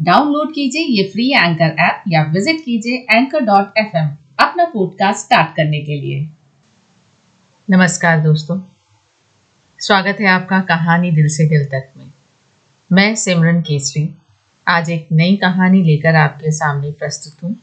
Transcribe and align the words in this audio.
Download 0.00 0.50
कीजिए 0.50 0.82
ये 0.82 1.08
free 1.08 1.30
anchor 1.32 1.76
app 1.78 2.02
या 2.08 2.22
विज़िट 2.22 2.60
कीजिए 2.64 3.06
एंकर 3.10 3.40
डॉट 3.40 3.78
एफ़ 3.78 3.96
अपना 4.42 4.64
पॉडकास्ट 4.64 5.20
स्टार्ट 5.20 5.56
करने 5.56 5.80
के 5.80 6.00
लिए। 6.00 6.28
नमस्कार 7.70 8.20
दोस्तों। 8.20 8.60
स्वागत 9.78 10.16
है 10.20 10.26
आपका 10.26 10.60
कहानी 10.60 11.10
दिल 11.10 11.28
से 11.28 11.48
दिल 11.48 11.64
तक 11.64 11.90
में। 11.96 12.12
मैं 12.92 13.14
सिमरन 13.14 13.60
केसरी। 13.60 14.08
आज 14.68 14.90
एक 14.90 15.08
नई 15.12 15.36
कहानी 15.36 15.82
लेकर 15.82 16.14
आपके 16.14 16.50
सामने 16.50 16.90
प्रस्तुत 16.90 17.42
हूँ, 17.42 17.56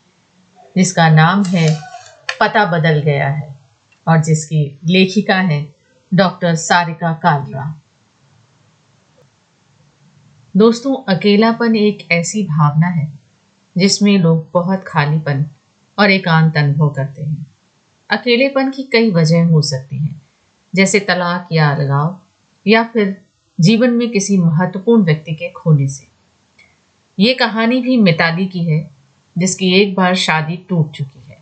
जिसका 0.78 1.10
नाम 1.10 1.44
है 1.44 1.68
पता 2.40 2.66
बदल 2.66 3.00
गया 3.00 3.30
है 3.30 3.56
और 4.08 4.24
जिसकी 4.24 4.80
लेखिका 4.86 5.40
है 5.42 5.66
डॉक्टर 6.14 6.56
सारिका 6.56 7.14
कालरा 7.14 7.82
दोस्तों, 10.58 11.16
अकेलापन 11.16 11.76
एक 11.76 12.12
ऐसी 12.12 12.44
भावना 12.44 12.88
है, 12.88 13.14
जिसमें 13.78 14.20
लोग 14.20 14.50
बहुत 14.54 14.84
खालीपन 14.88 15.46
और 16.00 16.12
एकांत 16.12 16.58
अनुभव 16.58 16.90
करते 16.90 17.24
हैं। 17.24 17.48
अकेलेपन 18.10 18.72
की 18.72 18.84
कई 18.84 19.12
वजह 19.12 19.46
हो 19.46 19.62
सकती 19.62 19.98
हैं, 19.98 20.22
जैसे 20.76 21.00
तलाक 21.00 21.48
या 21.52 21.70
अलगाव, 21.70 22.20
या 22.68 22.84
फिर 22.84 23.26
जीवन 23.60 23.90
में 23.90 24.12
किसी 24.12 24.38
महत्वपूर्ण 24.38 25.04
व्यक्ति 25.04 25.32
के 25.36 25.50
खोने 25.50 25.88
से। 25.88 26.08
ये 27.20 27.34
कहानी 27.34 27.82
भी 27.82 27.98
मिताली 27.98 28.46
की 28.46 28.64
है, 28.64 28.92
जिसकी 29.38 29.82
एक 29.82 29.96
बार 29.96 30.16
शादी 30.16 30.66
टूट 30.70 30.92
चुकी 30.92 31.24
है, 31.28 31.38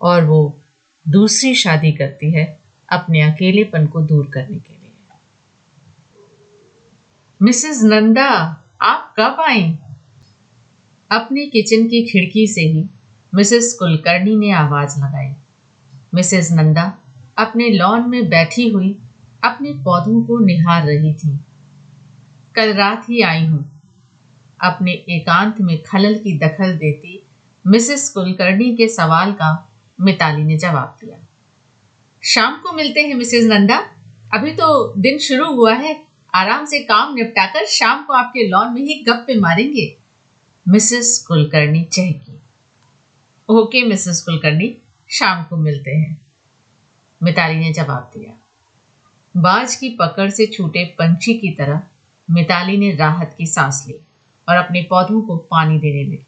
और 0.00 0.24
वो 0.24 0.60
दूसरी 1.08 1.54
शादी 1.54 1.92
करती 1.92 2.30
है 2.30 2.58
अपने 2.88 3.20
अकेलेपन 3.20 3.86
को 3.86 4.02
दूर 4.02 4.26
करने 4.26 4.58
के 4.58 4.72
लिए। 4.72 4.81
मिसेस 7.42 7.80
नंदा, 7.82 8.28
आप 8.82 9.14
कब 9.16 9.36
आई? 9.40 9.78
अपनी 11.10 11.46
किचन 11.46 11.86
की 11.86 12.06
खिड़की 12.06 12.46
से 12.46 12.60
ही 12.60 12.86
मिसेस 13.34 13.76
कुलकर्णी 13.78 14.36
ने 14.36 14.52
आवाज़ 14.52 14.98
लगाई। 14.98 15.34
मिसेस 16.14 16.52
नंदा 16.52 16.98
अपने 17.38 17.70
लॉन 17.70 18.10
में 18.10 18.28
बैठी 18.28 18.68
हुई 18.68 18.98
अपने 19.44 19.70
पौधों 19.70 20.24
को 20.24 20.38
निहार 20.38 20.86
रही 20.86 21.14
थी। 21.14 21.40
कल 22.54 22.74
रात 22.74 23.02
ही 23.08 23.20
आई 23.20 23.46
हूँ। 23.46 23.80
अपने 24.64 24.92
एकांत 24.92 25.60
में 25.60 25.82
खलल 25.82 26.14
की 26.14 26.38
दखल 26.38 26.78
देती 26.78 27.26
मिसेस 27.66 28.08
कुलकर्णी 28.08 28.76
के 28.76 28.88
सवाल 28.88 29.32
का 29.32 29.72
मिताली 30.00 30.44
ने 30.44 30.58
जवाब 30.58 30.96
दिया। 31.04 31.26
शाम 32.24 32.56
को 32.56 32.72
मिलते 32.72 33.00
हैं, 33.00 33.14
मिसेस 33.14 33.44
नंदा। 33.44 33.86
अभी 34.34 34.52
तो 34.52 34.94
दिन 34.98 35.18
शुरू 35.18 35.54
हुआ 35.54 35.74
है। 35.74 36.11
आराम 36.34 36.64
से 36.64 36.78
काम 36.78 37.14
निपटाकर 37.14 37.66
शाम 37.66 38.02
को 38.02 38.12
आपके 38.12 38.48
लॉन 38.48 38.74
में 38.74 38.82
ही 38.82 39.02
गप्पे 39.02 39.40
मारेंगे। 39.40 39.96
मिसेस 40.68 41.24
कुलकर्णी 41.28 41.84
चहकी। 41.84 42.40
ओके, 43.48 43.84
मिसेस 43.84 44.22
कुलकर्णी, 44.22 44.76
शाम 45.10 45.44
को 45.44 45.56
मिलते 45.56 45.90
हैं। 45.90 46.22
मिताली 47.22 47.58
ने 47.58 47.72
जवाब 47.72 48.12
दिया। 48.16 48.32
बाज 49.36 49.74
की 49.74 49.90
पकड़ 49.90 50.30
से 50.30 50.46
छूटे 50.46 50.84
पंछी 50.84 51.34
की 51.34 51.50
तरह 51.50 51.82
मिताली 52.30 52.76
ने 52.76 52.94
राहत 52.94 53.34
की 53.38 53.46
सांस 53.46 53.84
ली 53.88 54.00
और 54.48 54.56
अपने 54.56 54.82
पौधों 54.82 55.22
को 55.22 55.36
पानी 55.36 55.78
देने 55.78 56.04
लगी। 56.04 56.26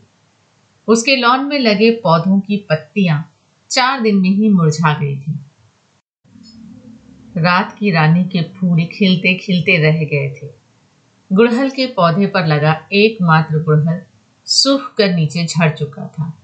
उसके 0.89 1.17
लॉन 1.17 1.45
में 1.45 1.59
लगे 1.59 1.91
पौधों 1.91 2.41
की 2.41 2.57
पत्तियाँ 2.57 3.33
चार 3.71 4.01
दिन 4.01 4.17
में 4.17 4.31
ही 4.31 4.49
मुरझा 4.49 4.99
गई 4.99 5.17
थी। 5.17 5.39
रात 7.37 7.77
की 7.79 7.91
रानी 7.91 8.25
के 8.25 8.43
फूल 8.43 8.85
खिलते 8.85 9.35
खिलते 9.35 9.77
रह 9.77 10.05
गए 10.05 10.41
थे। 10.43 10.51
गुड़हल 11.33 11.71
के 11.71 11.87
पौधे 11.87 12.27
पर 12.27 12.47
लगा 12.47 12.87
एकमात्र 12.93 13.59
गुड़हल 13.59 14.01
सूख 14.47 14.95
कर 14.95 15.13
नीचे 15.13 15.47
झड़ 15.47 15.71
चुका 15.71 16.07
था। 16.07 16.39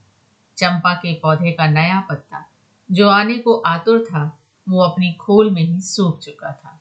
चंपा 0.57 0.95
के 0.95 1.15
पौधे 1.15 1.53
का 1.53 1.67
नया 1.67 2.01
पत्ता 2.01 2.51
जो 2.91 3.09
आने 3.09 3.39
को 3.39 3.55
आतुर 3.55 4.05
था, 4.05 4.39
वो 4.69 4.83
अपनी 4.83 5.13
खोल 5.13 5.51
में 5.51 5.63
ही 5.63 5.81
सूख 5.81 6.19
चुका 6.19 6.53
था। 6.53 6.81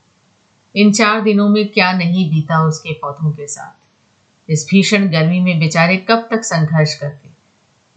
इन 0.76 0.92
चार 0.92 1.22
दिनों 1.22 1.50
में 1.50 1.68
क्या 1.68 1.94
नहीं 1.94 2.32
बीता 2.32 2.64
उसके 2.64 2.94
पौधों 2.94 3.32
के 3.32 3.48
साथ। 3.48 3.86
इस 4.50 4.68
भीषण 4.72 5.10
गर्मी 5.10 5.40
में 5.40 5.60
बेचारे 5.60 5.98
कब 5.98 6.28
तक 6.32 6.42
संघर्ष 6.42 6.94
करते। 6.96 7.30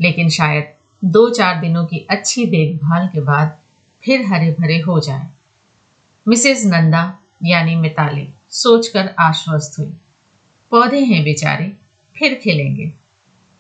लेकिन 0.01 0.29
शायद 0.29 0.69
दो 1.05 1.31
चार 1.31 1.61
दिनों 1.61 1.87
की 1.87 2.07
अच्छी 2.11 2.47
देखभाल 2.47 3.09
के 3.09 3.21
बाद 3.21 3.59
फिर 4.05 4.27
हरे 4.27 4.57
भरे 4.61 4.81
हो 4.81 5.01
जाए। 5.01 5.29
मिसेस 6.29 6.67
नंदा 6.67 7.19
यानी 7.45 7.75
मिताली 7.75 8.29
सोचकर 8.51 9.15
आश्वस्त 9.19 9.79
हुई। 9.79 9.95
पौधे 10.71 11.01
हैं 11.01 11.25
बेचारे, 11.25 11.73
फिर 12.17 12.35
खिलेंगे। 12.35 12.93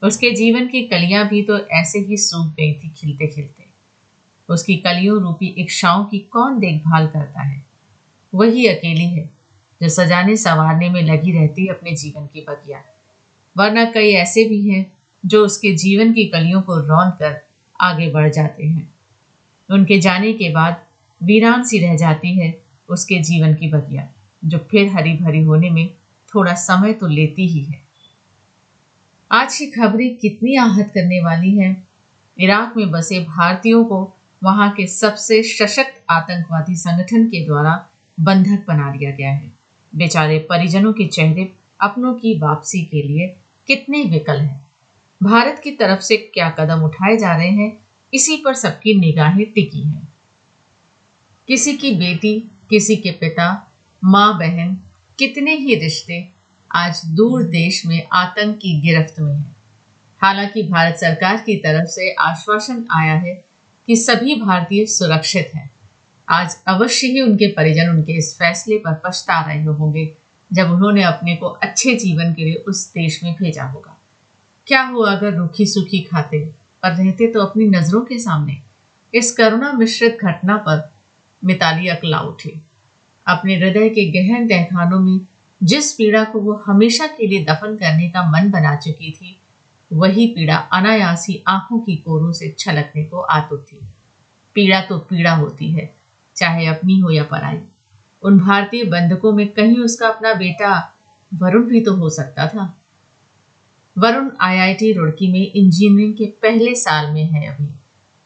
उसके 0.02 0.30
जीवन 0.30 0.68
की 0.68 0.82
कलियाँ 0.82 1.28
भी 1.28 1.42
तो 1.42 1.58
ऐसे 1.58 1.98
ही 1.98 2.16
सूख 2.16 2.46
गई 2.46 2.74
थी 2.74 2.90
खिलते 2.90 3.26
खिलते 3.26 3.64
उसकी 4.48 4.76
कलियों 4.76 5.20
रूपी 5.20 5.46
इच्छाओं 5.46 6.04
की 6.04 6.18
कौन 6.18 6.58
देखभाल 6.58 7.06
करता 7.06 7.42
है? 7.42 7.66
वही 8.34 8.66
अकेली 8.66 9.06
है, 9.06 9.30
जो 9.82 9.88
सजाने 9.88 10.36
संवारने 10.36 10.88
में 10.88 11.02
लगी 11.02 11.32
रहती 11.32 11.62
है 11.62 11.68
अपने 11.68 11.92
जीवन 11.92 12.26
की 12.26 12.40
बगिया। 12.40 12.82
वरना 13.56 13.84
कई 13.84 14.12
ऐसे 14.12 14.44
भी 14.44 14.70
हैं, 14.70 14.92
जो 15.26 15.44
उसके 15.44 15.72
जीवन 15.72 16.12
की 16.12 16.24
कलियों 16.24 16.62
को 16.62 16.76
रौंद 16.76 17.12
कर 17.12 17.40
आगे 17.80 18.10
बढ़ 18.10 18.30
जाते 18.30 18.66
हैं। 18.66 18.94
उनके 19.70 19.98
जाने 19.98 20.32
के 20.32 20.50
बाद 20.50 20.86
वीरान 21.22 21.64
सी 21.64 21.78
रह 21.78 21.96
जाती 21.96 22.38
है 22.38 22.62
उसके 22.88 23.18
जीवन 23.22 23.54
की 23.54 23.68
बगिया, 23.68 24.08
जो 24.44 24.58
फिर 24.58 24.88
हरी 24.88 25.12
भरी 25.12 25.40
होने 25.40 25.70
में 25.70 25.88
थोड़ा 26.34 26.54
समय 26.54 26.92
तो 26.92 27.06
लेती 27.06 27.48
ही 27.48 27.62
है। 27.62 27.80
आज 29.30 29.58
की 29.58 29.66
खबरें 29.66 30.16
कितनी 30.16 30.56
आहत 30.56 30.90
करने 30.94 31.20
वाली 31.20 31.58
है। 31.58 31.86
इराक 32.38 32.76
में 32.76 32.90
बसे 32.90 33.20
भारतीयों 33.20 33.84
को 33.84 34.14
वहाँ 34.42 34.70
के 34.70 34.86
सबसे 34.86 35.42
सशक्त 35.42 36.04
आतंकवादी 36.10 36.76
संगठन 36.76 37.26
के 37.26 37.44
द्वारा 37.46 37.88
बंधक 38.20 38.64
बना 38.68 38.90
दिया 38.90 39.10
गया 39.10 39.30
है। 39.30 39.52
बेचारे 39.94 40.38
परिजनों 40.38 40.92
के 40.92 41.06
चेहरे 41.06 41.52
अपनों 41.80 42.14
की 42.14 42.38
वापसी 42.38 42.84
के 42.84 43.02
लिए 43.02 43.36
कितने 43.66 44.04
विकल 44.04 44.40
हैं। 44.40 44.66
भारत 45.22 45.60
की 45.64 45.70
तरफ़ 45.70 46.00
से 46.00 46.16
क्या 46.16 46.50
कदम 46.50 46.82
उठाए 46.82 47.16
जा 47.16 47.36
रहे 47.36 47.50
हैं, 47.50 47.76
इसी 48.14 48.36
पर 48.36 48.54
सबकी 48.54 48.98
निगाहें 48.98 49.52
टिकी 49.52 49.82
हैं। 49.82 50.11
किसी 51.48 51.72
की 51.72 51.92
बेटी, 51.92 52.50
किसी 52.70 52.96
के 52.96 53.10
पिता, 53.10 53.72
माँ, 54.04 54.38
बहन, 54.38 54.74
कितने 55.18 55.54
ही 55.54 55.74
रिश्ते 55.74 56.28
आज 56.74 57.02
दूर 57.04 57.42
देश 57.42 57.86
में 57.86 58.08
आतंक 58.12 58.56
की 58.56 58.80
गिरफ्त 58.80 59.20
में 59.20 59.34
हैं। 59.34 59.56
हालाँकि 60.20 60.62
भारत 60.62 60.96
सरकार 60.96 61.36
की 61.36 61.56
तरफ़ 61.56 61.88
से 61.88 62.12
आश्वासन 62.12 62.86
आया 62.90 63.14
है 63.14 63.44
कि 63.86 63.96
सभी 63.96 64.34
भारतीय 64.34 64.86
सुरक्षित 64.86 65.50
हैं। 65.54 65.70
आज 66.28 66.56
अवश्य 66.68 67.06
ही 67.06 67.20
उनके 67.20 67.46
परिजन 67.46 67.88
उनके 67.88 68.12
इस 68.12 68.34
फैसले 68.38 68.76
पर 68.76 69.02
पछता 69.04 69.46
रहे 69.46 69.64
होंगे, 69.64 70.12
जब 70.52 70.70
उन्होंने 70.70 71.02
अपने 71.02 71.36
को 71.36 71.46
अच्छे 71.46 71.94
जीवन 71.94 72.34
के 72.34 72.44
लिए 72.44 72.54
उस 72.54 72.92
देश 72.92 73.22
में 73.22 73.34
भेजा 73.34 73.64
होगा। 73.64 74.00
क्या 74.66 74.82
हुआ 74.82 75.12
अगर 75.12 75.34
रूखी 75.34 75.66
सूखी 75.66 76.00
खाते 76.00 76.50
और 76.84 76.90
रहते 76.90 77.26
तो 77.26 77.40
अपनी 77.40 77.64
नज़रों 77.66 78.00
के 78.00 78.18
सामने? 78.18 78.58
इस 79.14 79.32
करुणा 79.36 79.72
मिश्रित 79.72 80.18
घटना 80.22 80.56
पर 80.56 80.91
मिताली 81.44 81.88
अकला 81.88 82.20
उठी। 82.20 82.62
अपने 83.26 83.56
हृदय 83.56 83.88
के 83.88 84.10
गहन 84.12 84.48
तहखानों 84.48 85.00
में 85.00 85.20
जिस 85.62 85.92
पीड़ा 85.92 86.24
को 86.24 86.40
वो 86.40 86.62
हमेशा 86.66 87.06
के 87.06 87.26
लिए 87.26 87.44
दफन 87.44 87.76
करने 87.76 88.10
का 88.10 88.22
मन 88.30 88.50
बना 88.50 88.76
चुकी 88.76 89.10
थी, 89.10 89.40
वही 89.92 90.26
पीड़ा 90.26 90.56
अनायासी 90.56 91.44
आँखों 91.48 91.78
की 91.78 91.96
कोरों 91.96 92.32
से 92.32 92.54
छलकने 92.58 93.04
को 93.04 93.20
आतुर 93.20 93.66
थी। 93.72 93.86
पीड़ा 94.54 94.80
तो 94.80 94.98
पीड़ा 94.98 95.34
होती 95.34 95.70
है, 95.70 95.94
चाहे 96.36 96.66
अपनी 96.66 96.98
हो 97.00 97.10
या 97.10 97.24
पराई। 97.24 97.60
उन 98.22 98.38
भारतीय 98.38 98.84
बंधकों 98.84 99.32
में 99.32 99.48
कहीं 99.48 99.78
उसका 99.78 100.08
अपना 100.08 100.34
बेटा 100.34 100.98
वरुण 101.34 101.64
भी 101.64 101.80
तो 101.80 101.94
हो 101.94 102.10
सकता 102.10 102.48
था। 102.48 102.84
वरुण 103.98 104.30
आईआईटी 104.40 104.92
रुड़की 104.92 105.32
में 105.32 105.52
इंजीनियरिंग 105.52 106.14
के 106.16 106.26
पहले 106.26 106.74
साल 106.74 107.12
में 107.14 107.24
है 107.24 107.46
अभी। 107.46 107.72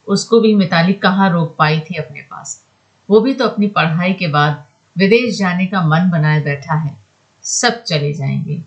उसको 0.08 0.40
भी 0.40 0.54
मिताली 0.54 0.92
कहाँ 0.92 1.30
रोक 1.32 1.56
पाई 1.58 1.80
थी 1.80 1.94
अपने 1.94 2.20
पास? 2.20 2.65
वो 3.08 3.20
भी 3.20 3.34
तो 3.34 3.44
अपनी 3.44 3.66
पढ़ाई 3.68 4.12
के 4.12 4.28
बाद 4.28 4.64
विदेश 4.96 5.38
जाने 5.38 5.66
का 5.66 5.80
मन 5.82 6.10
बनाए 6.10 6.40
बैठा 6.40 6.74
है। 6.74 6.96
सब 7.44 7.82
चले 7.82 8.12
जाएँगे। 8.12 8.62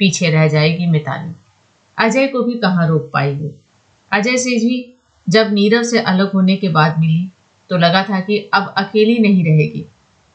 पीछे 0.00 0.30
रह 0.30 0.48
जाएगी 0.48 0.86
मिताली। 0.86 1.34
अजय 1.98 2.26
को 2.26 2.42
भी 2.42 2.54
कहाँ 2.54 2.88
रोक 2.88 3.10
पाई 3.12 3.34
वो 3.34 3.50
अजय 4.12 4.36
से 4.36 4.50
भी 4.50 4.94
जब 5.26 5.52
नीरव 5.52 5.82
से 5.82 5.98
अलग 5.98 6.32
होने 6.32 6.56
के 6.56 6.68
बाद 6.68 6.98
मिली 6.98 7.28
तो 7.70 7.76
लगा 7.76 8.02
था 8.02 8.20
कि 8.20 8.38
अब 8.54 8.74
अकेली 8.76 9.18
नहीं 9.18 9.44
रहेगी। 9.44 9.84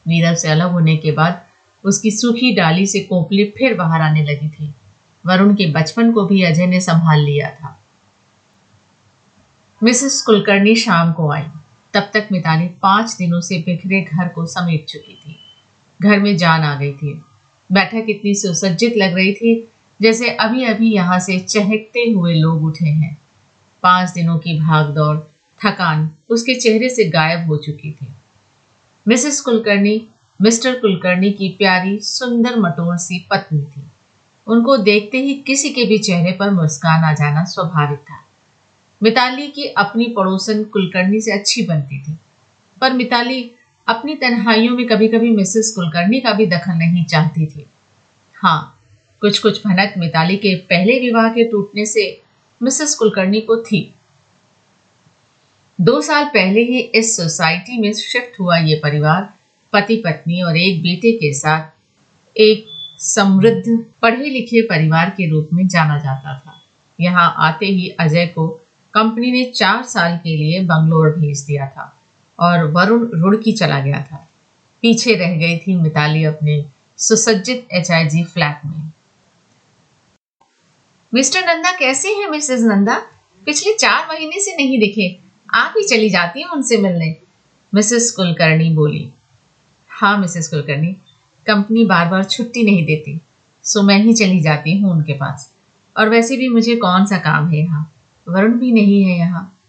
नीरव 0.06 0.34
से 0.34 0.48
अलग 0.48 0.70
होने 0.70 0.96
के 0.96 1.12
बाद 1.12 1.44
उसकी 1.84 2.10
सूखी 2.10 2.54
डाली 2.54 2.86
से 2.86 3.00
कोपली 3.00 3.44
फिर 3.58 3.74
बाहर 3.74 4.00
आने 4.00 4.22
लगी 4.22 4.48
थी। 4.48 4.74
वरुण 5.24 5.54
के 5.54 5.66
बचपन 5.66 6.12
को 6.12 6.24
भी 6.24 6.42
अजय 6.42 6.66
ने 6.66 6.80
संभाल 6.80 7.20
लिया 7.20 7.50
था। 7.50 7.78
मिसेस 9.82 10.20
कुलकर्णी 10.22 10.74
शाम 10.76 11.12
को 11.12 11.30
आई। 11.32 11.44
तब 11.94 12.10
तक 12.14 12.28
मिताली 12.32 12.66
पाँच 12.66 13.16
दिनों 13.18 13.40
से 13.40 13.58
बिखरे 13.58 14.00
घर 14.00 14.28
को 14.28 14.46
समेट 14.46 14.86
चुकी 14.86 15.14
थी। 15.14 15.36
घर 16.02 16.18
में 16.18 16.36
जान 16.36 16.60
आ 16.60 16.74
गई 16.74 16.92
थी। 16.92 17.22
बैठक 17.72 18.06
इतनी 18.08 18.34
सुसज्जित 18.34 18.94
लग 18.96 19.14
रही 19.14 19.32
थी 19.32 19.68
जैसे 20.02 20.30
अभी 20.30 20.64
अभी 20.64 20.92
यहाँ 20.92 21.18
से 21.18 21.38
चहकते 21.38 22.10
हुए 22.10 22.34
लोग 22.34 22.64
उठे 22.64 22.86
हैं। 22.86 23.18
पाँच 23.82 24.10
दिनों 24.10 24.38
की 24.38 24.60
भाग 24.60 24.90
दौड़ 24.90 25.16
थकान 25.60 26.10
उसके 26.30 26.54
चेहरे 26.54 26.88
से 26.88 27.04
गायब 27.04 27.46
हो 27.46 27.56
चुकी 27.56 27.90
थी। 27.92 28.08
मिसेस 29.08 29.40
कुलकर्णी, 29.40 30.08
मिस्टर 30.42 30.74
कुलकर्णी 30.74 31.32
की 31.32 31.48
प्यारी, 31.48 31.98
सुंदर 31.98 32.56
मटोर 32.56 32.96
सी 32.96 33.26
पत्नी 33.30 33.62
थी। 33.62 33.84
उनको 34.46 34.76
देखते 34.76 35.18
ही 35.18 35.34
किसी 35.34 35.70
के 35.70 35.84
भी 35.84 35.98
चेहरे 35.98 36.32
पर 36.32 36.50
मुस्कान 36.50 37.04
आ 37.04 37.12
जाना 37.12 37.44
स्वाभाविक 37.44 37.98
था। 37.98 38.24
मिताली 39.02 39.46
की 39.48 39.66
अपनी 39.78 40.06
पड़ोसन 40.06 40.62
कुलकर्णी 40.64 41.20
से 41.20 41.32
अच्छी 41.32 41.62
बनती 41.66 42.00
थी। 42.00 42.16
पर 42.80 42.92
मिताली 42.92 43.50
अपनी 43.86 44.14
तन्हाइयों 44.14 44.76
में 44.76 44.86
कभी 44.86 45.08
कभी 45.08 45.30
मिसेस 45.30 45.72
कुलकर्णी 45.74 46.20
का 46.20 46.32
भी 46.32 46.46
दखल 46.46 46.72
नहीं 46.72 47.04
चाहती 47.04 47.46
थी। 47.46 47.66
हाँ 48.36 48.76
कुछ 49.22 49.38
कुछ 49.38 49.66
भनक 49.66 49.94
मिताली 49.98 50.36
के 50.36 50.54
पहले 50.70 50.98
विवाह 51.00 51.28
के 51.28 51.44
टूटने 51.44 51.84
से 51.86 52.22
मिसेस 52.60 52.94
कुलकर्णी 52.94 53.40
को 53.40 53.56
थी। 53.62 53.82
दो 55.78 56.00
साल 56.00 56.24
पहले 56.24 56.60
ही 56.60 56.78
इस 56.94 57.16
सोसाइटी 57.16 57.80
में 57.80 57.92
शिफ्ट 57.92 58.40
हुआ 58.40 58.58
ये 58.58 58.80
परिवार 58.82 59.28
पति 59.72 59.96
पत्नी 59.96 60.40
और 60.42 60.56
एक 60.56 60.82
बेटे 60.82 61.12
के 61.12 61.32
साथ 61.32 62.38
एक 62.38 62.66
समृद्ध 62.98 63.84
पढ़े 64.02 64.24
लिखे 64.24 64.62
परिवार 64.62 65.10
के 65.10 65.28
रूप 65.30 65.48
में 65.52 65.66
जाना 65.68 65.98
जाता 65.98 66.38
था। 66.38 66.60
यहाँ 66.98 67.34
आते 67.38 67.66
ही 67.66 67.88
अजय 68.00 68.26
को 68.26 68.48
कंपनी 68.94 69.30
ने 69.32 69.44
चार 69.50 69.82
साल 69.82 70.16
के 70.16 70.36
लिए 70.36 70.60
बंगलोर 70.60 71.10
भेज 71.10 71.40
दिया 71.40 71.66
था 71.66 71.94
और 72.38 72.64
वरुण 72.66 73.08
रुड़की 73.14 73.52
चला 73.52 73.78
गया 73.80 74.02
था। 74.02 74.26
पीछे 74.82 75.14
रह 75.14 75.36
गई 75.36 75.58
थी 75.58 75.74
मिताली 75.74 76.24
अपने 76.24 76.64
सुसज्जित 76.98 77.68
एचआईजी 77.72 78.24
फ्लैट 78.24 78.64
में। 78.66 78.90
मिस्टर 81.12 81.46
नंदा 81.46 81.72
कैसे 81.72 82.08
हैं, 82.08 82.28
मिसेस 82.28 82.60
नंदा? 82.62 82.96
पिछले 83.46 83.74
चार 83.74 84.06
महीने 84.10 84.40
से 84.40 84.56
नहीं 84.56 84.78
दिखे। 84.80 85.16
आप 85.54 85.74
ही 85.78 85.86
चली 85.88 86.10
जाती 86.10 86.40
हैं 86.40 86.48
उनसे 86.48 86.76
मिलने। 86.76 87.14
मिसेस 87.72 88.10
कुलकर्णी 88.10 88.68
बोली। 88.70 89.12
हाँ 89.90 90.16
मिसेस 90.18 90.48
कुलकर्णी, 90.48 90.92
कंपनी 91.46 91.84
बार 91.84 92.08
बार 92.08 92.24
छुट्टी 92.24 92.62
नहीं 92.62 92.84
देती, 92.86 93.20
सो 93.64 93.82
मैं 93.82 93.98
ही 93.98 94.14
चली 94.14 94.40
जाती 94.40 94.78
हूँ 94.80 94.92
उनके 94.92 95.12
पास। 95.12 95.52
और 95.96 96.08
वैसे 96.08 96.36
भी 96.36 96.48
मुझे 96.48 96.76
कौन 96.76 97.06
सा 97.06 97.18
काम 97.18 97.48
है 97.48 97.58
यहाँ? 97.58 97.90
वरुण 98.28 98.58
भी 98.58 98.72
नहीं 98.72 99.02
है 99.04 99.18
यहाँ। 99.18 99.60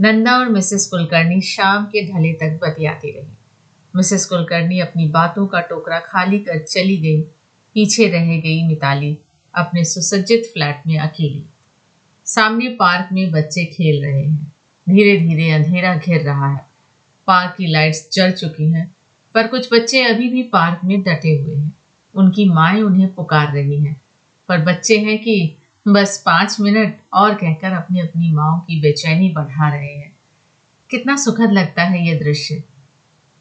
नंदा 0.00 0.38
और 0.38 0.48
मिसेस 0.48 0.86
कुलकर्णी 0.86 1.40
शाम 1.40 1.84
के 1.84 2.12
ढले 2.12 2.32
तक 2.32 2.58
बतियाती 2.62 3.10
रही। 3.10 3.32
मिसेस 3.96 4.26
कुलकर्णी 4.26 4.80
अपनी 4.80 5.08
बातों 5.08 5.46
का 5.46 5.60
टोकरा 5.60 6.00
खाली 6.00 6.38
कर 6.38 6.58
चली 6.58 6.96
गई। 6.96 7.20
पीछे 7.74 8.08
रह 8.08 8.26
गई 8.40 8.66
मिताली, 8.66 9.18
अपने 9.54 9.84
सुसज्जित 9.84 10.50
फ्लैट 10.54 10.82
में 10.86 10.98
अकेली। 10.98 11.44
सामने 12.26 12.68
पार्क 12.68 13.08
में 13.12 13.30
बच्चे 13.30 13.64
खेल 13.64 14.04
रहे 14.04 14.22
हैं। 14.22 14.52
धीरे 14.88 15.16
धीरे 15.20 15.50
अंधेरा 15.50 15.96
घिर 15.96 16.20
रहा 16.20 16.54
है। 16.54 16.66
पार्क 17.26 17.54
की 17.58 17.66
लाइट्स 17.66 18.08
जल 18.12 18.30
चुकी 18.30 18.70
हैं, 18.70 18.94
पर 19.34 19.46
कुछ 19.46 19.68
बच्चे 19.72 20.02
अभी 20.04 20.28
भी 20.28 20.42
पार्क 20.42 20.80
में 20.84 21.02
डटे 21.02 21.38
हुए 21.38 21.54
हैं। 21.54 21.76
उनकी 22.14 22.48
माएँ 22.48 22.82
उन्हें 22.82 23.14
पुकार 23.14 23.52
रही 23.52 23.78
हैं, 23.84 24.00
पर 24.48 24.58
बच्चे 24.58 24.98
हैं 24.98 25.18
कि 25.18 25.56
बस 25.86 26.22
पाँच 26.26 26.56
मिनट 26.60 26.96
और 27.14 27.34
कहकर 27.34 27.72
अपनी 27.72 28.00
अपनी 28.00 28.30
माओ 28.32 28.58
की 28.60 28.80
बेचैनी 28.80 29.28
बढ़ा 29.28 29.68
रहे 29.68 29.92
हैं। 29.94 30.16
कितना 30.90 31.16
सुखद 31.16 31.52
लगता 31.52 31.82
है 31.82 32.06
ये 32.06 32.14
दृश्य। 32.14 32.62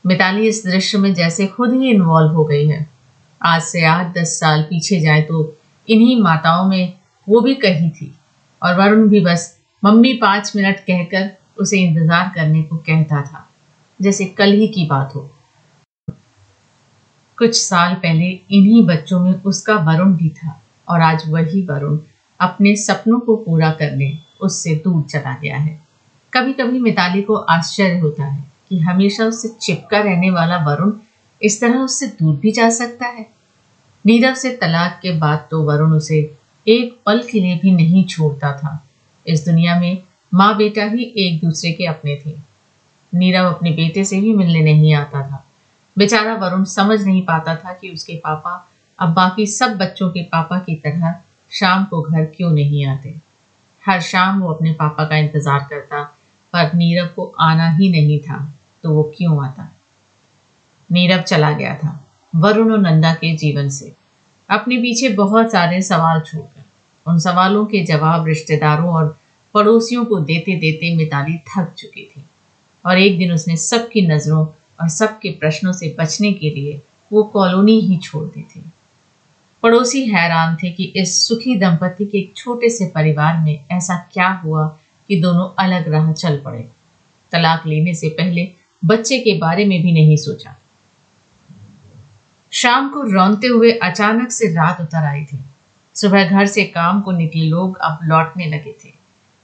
मिताली, 0.05 0.47
इस 0.47 0.61
दृश्य 0.65 0.97
में 0.97 1.13
जैसे 1.13 1.47
खुद 1.47 1.73
ही 1.73 1.89
इन्वॉल्व 1.89 2.31
हो 2.31 2.43
गई 2.43 2.67
है। 2.67 2.87
आज 3.41 3.61
से 3.61 3.83
आठ, 3.85 4.13
दस 4.13 4.39
साल 4.39 4.61
पीछे 4.63 4.99
जाए 4.99 5.21
तो 5.21 5.57
इन्हीं 5.87 6.21
माताओं 6.21 6.67
में 6.69 6.93
वो 7.27 7.41
भी 7.41 7.55
कही 7.55 7.89
थी। 7.91 8.13
और 8.61 8.79
वरुण 8.79 9.07
भी 9.09 9.19
बस 9.21 9.51
मम्मी 9.83 10.13
पाँच 10.13 10.51
मिनट 10.55 10.79
कहकर 10.81 11.29
उसे 11.59 11.79
इंतज़ार 11.79 12.31
करने 12.35 12.63
को 12.63 12.77
कहता 12.77 13.21
था, 13.23 13.47
जैसे 13.99 14.25
कल 14.27 14.51
ही 14.51 14.67
की 14.67 14.85
बात 14.85 15.15
हो। 15.15 15.29
कुछ 17.37 17.55
साल 17.55 17.93
पहले 17.95 18.27
इन्हीं 18.51 18.85
बच्चों 18.87 19.19
में 19.19 19.33
उसका 19.33 19.75
वरुण 19.85 20.15
भी 20.15 20.29
था 20.31 20.61
और 20.87 21.01
आज 21.03 21.29
वही 21.29 21.65
वरुण 21.67 21.97
अपने 22.39 22.75
सपनों 22.75 23.19
को 23.19 23.35
पूरा 23.35 23.71
करने 23.71 24.17
उससे 24.41 24.75
दूर 24.75 25.03
चला 25.03 25.33
गया 25.33 25.57
है। 25.57 25.79
कभी 26.33 26.53
कभी 26.53 26.79
मिताली 26.79 27.21
को 27.21 27.35
आश्चर्य 27.35 27.99
होता 27.99 28.25
है 28.25 28.43
कि 28.69 28.79
हमेशा 28.79 29.25
उससे 29.25 29.47
चिपका 29.61 29.99
रहने 29.99 30.29
वाला 30.29 30.57
वरुण 30.57 30.91
इस 31.41 31.61
तरह 31.61 31.77
उससे 31.77 32.07
दूर 32.07 32.35
भी 32.35 32.51
जा 32.51 32.69
सकता 32.69 33.07
है। 33.07 33.25
नीरव 34.05 34.33
से 34.33 34.49
तलाक 34.49 34.99
के 35.01 35.11
बाद 35.11 35.47
तो 35.51 35.63
वरुण 35.63 35.93
उसे 35.93 36.19
एक 36.67 36.99
पल 37.05 37.21
के 37.31 37.39
लिए 37.39 37.55
भी 37.55 37.71
नहीं 37.71 38.03
छोड़ता 38.05 38.51
था। 38.57 38.87
इस 39.27 39.45
दुनिया 39.45 39.79
में 39.79 39.97
माँ 40.33 40.57
बेटा 40.57 40.85
ही 40.85 41.03
एक 41.17 41.39
दूसरे 41.45 41.71
के 41.71 41.85
अपने 41.85 42.19
थे। 42.25 42.35
नीरव 43.13 43.45
अपने 43.45 43.71
बेटे 43.71 44.03
से 44.03 44.21
भी 44.21 44.33
मिलने 44.33 44.61
नहीं 44.61 44.93
आता 44.93 45.21
था। 45.27 45.45
बेचारा 45.97 46.33
वरुण 46.35 46.63
समझ 46.63 47.01
नहीं 47.01 47.25
पाता 47.25 47.55
था 47.55 47.73
कि 47.73 47.89
उसके 47.89 48.15
पापा 48.15 48.69
अब 48.99 49.13
बाकी 49.13 49.45
सब 49.45 49.77
बच्चों 49.77 50.09
के 50.09 50.23
पापा 50.23 50.59
की 50.59 50.75
तरह 50.75 51.15
शाम 51.55 51.83
को 51.85 52.01
घर 52.01 52.25
क्यों 52.27 52.49
नहीं 52.51 52.85
आते? 52.87 53.13
हर 53.83 54.01
शाम 54.03 54.39
वो 54.41 54.53
अपने 54.53 54.71
पापा 54.73 55.03
का 55.03 55.17
इंतज़ार 55.17 55.67
करता, 55.69 56.01
पर 56.53 56.73
नीरव 56.73 57.07
को 57.15 57.25
आना 57.41 57.69
ही 57.69 57.89
नहीं 57.91 58.19
था 58.19 58.37
तो 58.83 58.91
वो 58.91 59.03
क्यों 59.17 59.43
आता? 59.45 59.71
नीरव 60.89 61.21
चला 61.21 61.51
गया 61.51 61.75
था, 61.75 61.99
वरुण 62.33 62.71
और 62.71 62.79
नंदा 62.79 63.13
के 63.13 63.35
जीवन 63.37 63.69
से। 63.69 63.91
अपने 64.49 64.77
पीछे 64.77 65.09
बहुत 65.15 65.51
सारे 65.51 65.81
सवाल 65.81 66.21
छोड़कर 66.21 66.63
उन 67.05 67.19
सवालों 67.19 67.65
के 67.65 67.83
जवाब 67.85 68.27
रिश्तेदारों 68.27 68.93
और 68.93 69.17
पड़ोसियों 69.55 70.05
को 70.05 70.19
देते 70.21 70.55
देते 70.59 70.95
मिताली 70.95 71.37
थक 71.49 71.73
चुकी 71.77 72.03
थी। 72.05 72.23
और 72.85 72.97
एक 72.97 73.17
दिन 73.17 73.31
उसने 73.33 73.55
सबकी 73.57 74.01
नज़रों 74.07 74.45
और 74.81 74.89
सबके 74.89 75.29
प्रश्नों 75.31 75.71
से 75.71 75.95
बचने 75.99 76.31
के 76.33 76.49
लिए 76.49 76.81
वो 77.11 77.23
कॉलोनी 77.33 77.79
ही 77.81 77.97
छोड़ 77.97 78.23
दी 78.25 78.41
थी। 78.43 78.63
पड़ोसी 79.65 80.05
हैरान 80.05 80.55
थे 80.55 80.69
कि 80.71 80.83
इस 80.83 81.27
सुखी 81.27 81.55
दंपति 81.55 82.05
के 82.05 82.17
एक 82.17 82.33
छोटे 82.35 82.69
से 82.69 82.85
परिवार 82.85 83.37
में 83.37 83.65
ऐसा 83.71 84.09
क्या 84.13 84.27
हुआ 84.27 84.77
कि 85.07 85.21
दोनों 85.21 85.49
अलग 85.59 85.87
राह 85.87 86.11
चल 86.11 86.37
पड़े। 86.37 86.67
तलाक 87.31 87.67
लेने 87.67 87.93
से 87.93 88.09
पहले 88.09 88.51
बच्चे 88.85 89.19
के 89.19 89.37
बारे 89.37 89.65
में 89.65 89.81
भी 89.81 89.91
नहीं 89.91 90.17
सोचा। 90.17 90.55
शाम 92.51 92.89
को 92.89 93.01
रौनते 93.01 93.47
हुए 93.47 93.71
अचानक 93.71 94.31
से 94.31 94.47
रात 94.53 94.81
उतर 94.81 95.03
आई 95.03 95.23
थी। 95.23 95.39
सुबह 95.95 96.29
घर 96.29 96.45
से 96.45 96.63
काम 96.63 97.01
को 97.01 97.11
निकले 97.11 97.43
लोग 97.43 97.77
अब 97.77 97.99
लौटने 98.03 98.45
लगे 98.45 98.75
थे। 98.85 98.93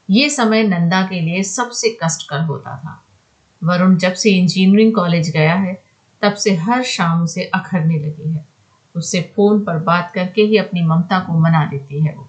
ये 0.09 0.29
समय 0.29 0.63
नंदा 0.63 1.01
के 1.01 1.21
लिए 1.21 1.43
सबसे 1.43 1.97
कष्टकर 2.03 2.39
होता 2.39 2.77
था। 2.77 3.03
वरुण 3.63 3.97
जब 3.97 4.13
से 4.13 4.29
इंजीनियरिंग 4.29 4.93
कॉलेज 4.93 5.29
गया 5.29 5.53
है, 5.53 5.83
तब 6.21 6.33
से 6.33 6.55
हर 6.55 6.83
शाम 6.83 7.23
उसे 7.23 7.43
अखरने 7.43 7.99
लगी 7.99 8.31
है। 8.31 8.50
उससे 8.95 9.21
फ़ोन 9.21 9.63
पर 9.63 9.77
बात 9.77 10.11
करके 10.15 10.41
ही 10.41 10.57
अपनी 10.57 10.81
ममता 10.81 11.19
को 11.19 11.39
मना 11.39 11.69
लेती 11.73 12.01
है 12.01 12.13
वो। 12.13 12.27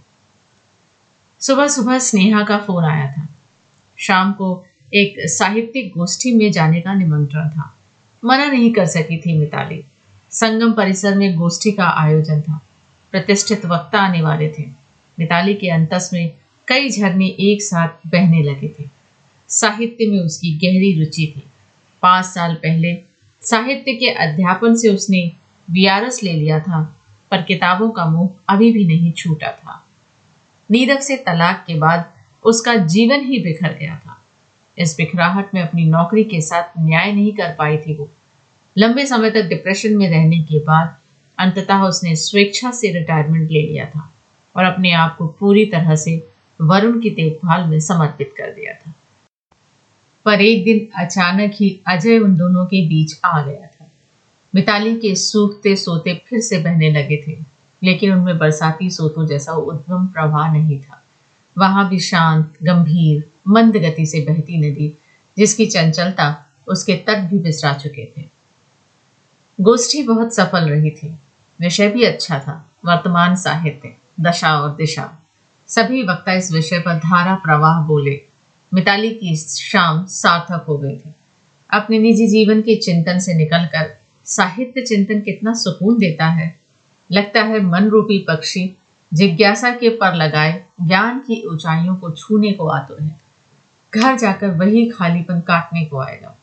सुबह 1.41 1.69
सुबह 1.69 1.99
स्नेहा 1.99 2.45
का 2.45 2.59
फ़ोन 2.59 2.85
आया 2.85 3.13
था। 3.13 3.29
शाम 3.97 4.33
को 4.33 4.65
एक 4.95 5.15
साहित्यिक 5.19 5.93
गोष्ठी 5.99 6.33
में 6.33 6.53
जाने 6.53 6.81
का 6.81 6.95
निमंत्रण 6.95 7.49
था। 7.49 7.77
मना 8.25 8.47
नहीं 8.47 8.73
कर 8.73 8.87
सकी 8.87 9.17
थी 9.17 9.37
मिताली। 9.37 9.85
संगम 10.31 10.73
परिसर 10.73 11.15
में 11.15 11.37
गोष्ठी 11.37 11.73
का 11.73 11.85
आयोजन 11.85 12.41
था। 12.41 12.61
प्रतिष्ठित 13.13 13.67
वक्ता 13.67 14.01
आने 14.01 14.23
वाले 14.23 14.49
थे। 14.49 14.65
मिताली 15.19 15.55
के 15.55 15.69
अंतस 15.69 16.11
में 16.13 16.33
कई 16.69 16.91
झरने 16.91 17.27
एक 17.27 17.63
साथ 17.63 17.89
बहने 17.89 18.43
लगे 18.43 18.69
थे। 18.69 18.85
साहित्य 19.49 20.07
में 20.07 20.21
उसकी 20.21 20.55
गहरी 20.55 21.05
रुचि 21.05 21.33
थी। 21.37 21.43
पाँच 22.03 22.25
साल 22.25 22.55
पहले 22.55 22.95
साहित्य 23.43 23.93
के 23.93 24.07
अध्यापन 24.07 24.75
से 24.75 24.89
उसने 24.89 25.33
वियारस 25.71 26.23
ले 26.23 26.33
लिया 26.33 26.61
था, 26.61 26.97
पर 27.31 27.43
किताबों 27.43 27.91
का 27.91 28.07
मुँह 28.07 28.31
अभी 28.49 28.73
भी 28.73 28.85
नहीं 28.85 29.13
छूटा 29.13 29.51
था। 29.53 29.87
नीरव 30.71 31.01
से 31.01 31.17
तलाक 31.17 31.65
के 31.67 31.75
बाद 31.75 32.13
उसका 32.45 32.75
जीवन 32.75 33.21
ही 33.21 33.39
बिखर 33.39 33.73
गया 33.73 33.97
था। 33.97 34.23
इस 34.79 34.97
बिखराहट 34.97 35.55
में 35.55 35.63
अपनी 35.63 35.85
नौकरी 35.85 36.25
के 36.25 36.41
साथ 36.41 36.63
न्याय 36.79 37.13
नहीं 37.13 37.33
कर 37.33 37.55
पाई 37.55 37.77
थी 37.77 37.97
वो। 37.97 38.11
लंबे 38.79 39.07
समय 39.07 39.31
तक 39.31 39.43
डिप्रेशन 39.43 39.97
में 39.97 40.09
रहने 40.11 40.39
के 40.39 40.59
बाद 40.59 40.97
अंततः 41.39 41.83
उसने 41.83 42.17
स्वेच्छा 42.17 42.71
से 42.71 42.93
रिटायरमेंट 42.93 43.51
ले 43.51 43.63
लिया 43.63 43.87
था 43.87 44.13
और 44.57 44.65
अपने 44.65 44.93
आप 44.93 45.17
को 45.17 45.27
पूरी 45.27 45.67
तरह 45.67 45.95
से 45.95 46.29
वरुण 46.61 47.01
की 47.01 47.11
देखभाल 47.11 47.65
में 47.65 47.81
समर्पित 47.81 48.35
कर 48.39 48.47
दिया 48.47 48.75
था। 48.75 48.95
पर 50.25 50.41
एक 50.41 50.65
दिन 50.65 50.89
अचानक 50.97 51.53
ही 51.55 51.81
अजय 51.87 52.19
उन 52.19 52.35
दोनों 52.35 52.67
के 52.67 52.89
बीच 52.89 53.21
आ 53.25 53.43
गया 53.43 53.67
मिताली 54.55 54.97
के 54.97 55.15
सूखते 55.15 55.77
सोते 55.77 56.23
फिर 56.27 56.41
से 56.41 56.59
बहने 56.59 56.91
लगे 56.91 57.25
थे, 57.29 57.37
लेकिन 57.83 58.13
उनमें 58.13 58.39
बरसाती 58.39 58.91
सोतों 58.91 59.27
जैसा 59.27 59.53
उद्गम 59.53 60.07
प्रवाह 60.07 60.53
नहीं 60.53 60.81
था। 60.81 61.03
वहाँ 61.59 61.89
भी 61.89 61.99
शांत, 62.01 62.53
गंभीर, 62.63 63.25
मंद 63.49 63.77
गति 63.77 64.07
से 64.07 64.21
बहती 64.21 64.59
नदी, 64.59 64.99
जिसकी 65.39 65.67
चंचलता 65.67 66.47
उसके 66.69 66.95
तट 66.95 67.19
भी 67.19 67.39
बिसरा 67.39 67.73
चुके 67.73 68.05
थे। 68.07 68.25
गोष्ठी 69.61 70.03
बहुत 70.03 70.35
सफल 70.35 70.69
रही 70.69 70.91
थी। 70.91 71.19
विषय 71.61 71.89
भी 71.89 72.05
अच्छा 72.05 72.39
था, 72.39 72.71
वर्तमान 72.85 73.37
साहित्य, 73.37 73.97
दशा 74.21 74.61
और 74.61 74.77
दिशा। 74.77 75.23
सभी 75.69 76.03
वक्ता 76.03 76.33
इस 76.33 76.53
विषय 76.53 76.79
पर 76.79 76.95
धारा 76.95 77.35
प्रवाह 77.35 77.81
बोले। 77.87 78.21
मिताली 78.75 79.11
की 79.11 79.37
शाम 79.37 80.07
सार्थक 80.07 80.65
हो 80.69 80.79
गई 80.79 80.97
थी। 80.97 81.15
अपने 81.71 81.99
निजी 81.99 82.27
जीवन 82.27 82.63
के 82.63 82.77
चिंतन 82.77 83.19
से 83.19 83.35
निकलकर 83.35 84.02
साहित्य 84.25 84.83
चिंतन 84.83 85.21
कितना 85.21 85.55
सुकून 85.55 85.99
देता 85.99 86.27
है। 86.27 86.61
लगता 87.13 87.43
है 87.43 87.61
मन 87.61 87.89
रूपी 87.89 88.19
पक्षी 88.19 88.77
जिज्ञासा 89.15 89.71
के 89.71 89.89
पर 89.89 90.15
लगाए 90.15 90.65
ज्ञान 90.83 91.19
की 91.19 91.47
ऊंचाइयों 91.47 91.97
को 91.97 92.11
छूने 92.11 92.53
को 92.53 92.67
आतुर 92.67 93.03
है। 93.03 93.21
घर 93.95 94.17
जाकर 94.17 94.49
वही 94.49 94.89
खालीपन 94.89 95.41
काटने 95.41 95.85
को 95.85 95.99
आएगा। 95.99 96.37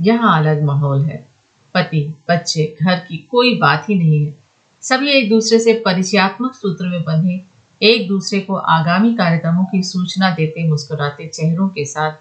यहाँ 0.00 0.38
अलग 0.38 0.62
माहौल 0.62 1.02
है। 1.02 1.28
पति, 1.74 2.14
बच्चे, 2.30 2.76
घर 2.82 2.94
की 2.94 3.16
कोई 3.16 3.56
बात 3.56 3.86
ही 3.88 3.94
नहीं 3.94 4.26
है। 4.26 4.36
सभी 4.80 5.10
एक 5.10 5.28
दूसरे 5.28 5.58
से 5.58 5.74
परिचयात्मक 5.74 6.54
सूत्र 6.54 6.86
में 6.86 7.02
बंधे, 7.02 7.40
एक 7.82 8.08
दूसरे 8.08 8.40
को 8.40 8.54
आगामी 8.54 9.14
कार्यक्रमों 9.14 9.64
की 9.64 9.82
सूचना 9.82 10.30
देते 10.30 10.68
मुस्कुराते 10.68 11.26
चेहरों 11.26 11.68
के 11.68 11.84
साथ 11.84 12.12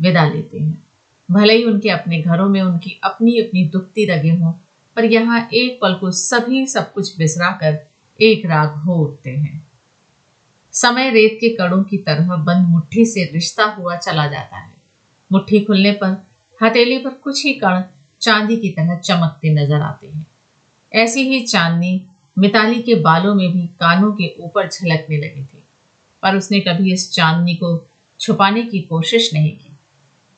विदा 0.00 0.28
लेते 0.28 0.58
हैं। 0.58 0.85
भले 1.28 1.54
ही 1.54 1.64
उनके 1.64 1.88
अपने 1.90 2.20
घरों 2.20 2.48
में 2.48 2.60
उनकी 2.62 2.98
अपनी 3.04 3.38
अपनी 3.38 3.66
दुखती 3.68 4.04
रगे 4.04 4.30
हों, 4.30 4.52
पर 4.96 5.04
यहाँ 5.04 5.48
एक 5.54 5.78
पल 5.82 5.94
को 5.94 6.10
सभी 6.12 6.66
सब 6.66 6.92
कुछ 6.92 7.16
बिसरा 7.18 7.50
कर 7.62 7.78
एक 8.18 8.46
राग 8.46 8.76
हो 8.78 8.94
उठते 8.96 9.30
हैं। 9.30 9.62
समय 10.74 11.10
रेत 11.10 11.36
के 11.40 11.48
कड़ों 11.56 11.82
की 11.82 11.98
तरह 11.98 12.36
बंद 12.36 12.68
मुट्ठी 12.68 13.04
से 13.06 13.24
रिश्ता 13.24 13.64
हुआ 13.70 13.96
चला 13.96 14.26
जाता 14.26 14.56
है। 14.56 14.74
मुट्ठी 15.30 15.60
खुलने 15.60 15.92
पर, 15.92 16.16
हथेली 16.58 16.98
पर 16.98 17.10
कुछ 17.10 17.44
ही 17.46 17.52
कण 17.54 17.82
चांदी 18.22 18.56
की 18.56 18.70
तरह 18.70 18.98
चमकते 18.98 19.54
नज़र 19.54 19.80
आते 19.82 20.06
हैं। 20.06 20.26
ऐसी 20.92 21.22
ही 21.22 21.40
चांदनी 21.40 22.06
मिताली 22.36 22.82
के 22.82 22.94
बालों 22.94 23.34
में 23.34 23.50
भी 23.52 23.66
कानों 23.80 24.12
के 24.12 24.34
ऊपर 24.38 24.68
झलकने 24.68 25.16
लगी 25.16 25.42
थी, 25.42 25.62
पर 26.22 26.36
उसने 26.36 26.60
कभी 26.60 26.92
इस 26.92 27.10
चांदनी 27.12 27.54
को 27.54 27.88
छुपाने 28.20 28.62
की 28.62 28.80
कोशिश 28.80 29.32
नहीं 29.34 29.50
की। 29.52 29.65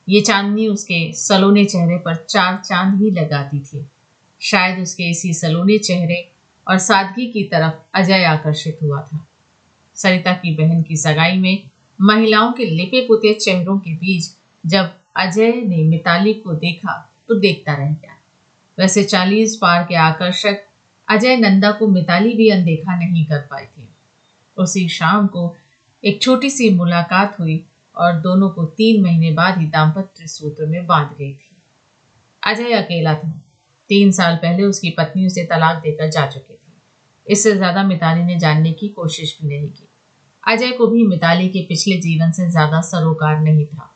ये 0.07 0.21
चांदनी 0.21 0.67
उसके 0.67 1.13
सलोने 1.13 1.65
चेहरे 1.65 1.97
पर 1.97 2.15
चार 2.15 2.61
चाँद 2.65 3.01
ही 3.01 3.11
लगाती 3.11 3.59
थी। 3.59 3.85
शायद 4.41 4.79
उसके 4.79 5.09
इसी 5.09 5.33
सलोने 5.33 5.77
चेहरे 5.77 6.31
और 6.67 6.77
सादगी 6.77 7.25
की 7.31 7.43
तरफ़ 7.43 7.73
अजय 7.93 8.23
आकर्षित 8.23 8.77
हुआ 8.81 9.01
था। 9.01 9.27
सरिता 9.95 10.33
की 10.33 10.55
बहन 10.55 10.81
की 10.81 10.95
सगाई 10.95 11.37
में 11.37 11.69
महिलाओं 12.01 12.51
के 12.51 12.65
लिपे 12.65 13.05
पुते 13.07 13.33
चेहरों 13.33 13.79
के 13.79 13.91
बीच 13.91 14.29
जब 14.65 14.93
अजय 15.15 15.51
ने 15.51 15.83
मिताली 15.83 16.33
को 16.33 16.53
देखा 16.53 17.13
तो 17.27 17.35
देखता 17.35 17.73
रह 17.73 17.91
गया। 17.91 18.17
वैसे 18.77 19.03
चालीस 19.03 19.55
पार 19.55 19.83
के 19.83 19.95
आकर्षक 19.95 20.65
अजय 21.07 21.37
नंदा 21.37 21.71
को 21.71 21.87
मिताली 21.87 22.33
भी 22.33 22.49
अनदेखा 22.49 22.95
नहीं 22.95 23.25
कर 23.25 23.39
पाई 23.39 23.65
थी। 23.65 23.89
उसी 24.57 24.89
शाम 24.89 25.27
को 25.27 25.55
एक 26.03 26.21
छोटी 26.21 26.49
सी 26.49 26.69
मुलाकात 26.69 27.39
हुई 27.39 27.63
और 27.99 28.13
दोनों 28.13 28.49
को 28.49 28.65
तीन 28.65 29.01
महीने 29.03 29.31
बाद 29.31 29.57
ही 29.57 29.65
दाम्पत्य 29.65 30.27
सूत्र 30.27 30.65
में 30.65 30.85
बाँध 30.87 31.15
गई 31.17 31.33
थी। 31.33 31.55
अजय 32.43 32.73
अकेला 32.73 33.13
था। 33.13 33.29
तीन 33.89 34.11
साल 34.11 34.35
पहले 34.35 34.63
उसकी 34.63 34.89
पत्नी 34.89 35.25
उसे 35.25 35.45
तलाक 35.45 35.81
देकर 35.81 36.09
जा 36.09 36.25
चुकी 36.27 36.53
थी। 36.53 37.31
इससे 37.31 37.55
ज़्यादा 37.55 37.83
मिताली 37.83 38.23
ने 38.23 38.39
जानने 38.39 38.71
की 38.71 38.87
कोशिश 38.87 39.37
भी 39.41 39.47
नहीं 39.47 39.69
की। 39.69 39.87
अजय 40.43 40.71
को 40.71 40.87
भी 40.87 41.07
मिताली 41.07 41.49
के 41.49 41.65
पिछले 41.65 41.97
जीवन 41.97 42.31
से 42.31 42.49
ज़्यादा 42.51 42.81
सरोकार 42.81 43.39
नहीं 43.39 43.65
था। 43.65 43.89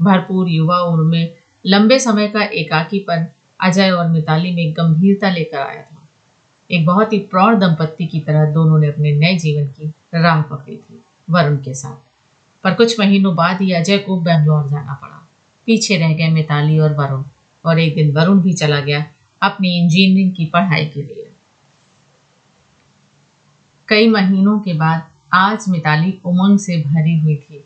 भरपूर 0.00 0.48
युवा 0.48 0.78
उम्र 0.80 1.02
में 1.02 1.34
लंबे 1.64 1.98
समय 1.98 2.28
का 2.28 2.44
एकाकीपन 2.44 3.26
अजय 3.60 3.90
और 3.90 4.08
मिताली 4.08 4.50
में 4.50 4.72
गंभीरता 4.72 5.30
लेकर 5.30 5.58
आया 5.58 5.82
था। 5.82 6.06
एक 6.70 6.86
बहुत 6.86 7.12
ही 7.12 7.18
प्रौढ़ 7.18 7.54
दंपत्ति 7.54 8.06
की 8.06 8.20
तरह 8.20 8.44
दोनों 8.44 8.78
ने 8.78 8.88
अपने 8.88 9.12
नए 9.12 9.36
जीवन 9.36 9.66
की 9.66 9.92
राह 10.14 10.42
पकड़ी 10.42 10.76
थी, 10.76 11.02
वरुण 11.30 11.56
के 11.56 11.74
साथ। 11.74 12.09
पर 12.64 12.74
कुछ 12.74 12.98
महीनों 13.00 13.34
बाद 13.34 13.60
ही 13.60 13.72
अजय 13.72 13.98
को 13.98 14.20
बेंगलोर 14.20 14.68
जाना 14.68 14.94
पड़ा। 14.94 15.16
पीछे 15.66 15.96
रह 15.96 16.12
गए 16.14 16.28
मिताली 16.30 16.78
और 16.78 16.94
वरुण, 16.94 17.22
और 17.64 17.78
एक 17.78 17.94
दिन 17.94 18.12
वरुण 18.14 18.40
भी 18.40 18.52
चला 18.54 18.80
गया 18.80 19.04
अपनी 19.42 19.76
इंजीनियरिंग 19.78 20.34
की 20.36 20.44
पढ़ाई 20.46 20.84
के 20.86 21.02
लिए। 21.02 21.28
कई 23.88 24.08
महीनों 24.08 24.58
के 24.60 24.72
बाद 24.74 25.08
आज 25.34 25.64
मिताली 25.68 26.12
उमंग 26.24 26.58
से 26.58 26.76
भरी 26.82 27.18
हुई 27.18 27.36
थी। 27.38 27.64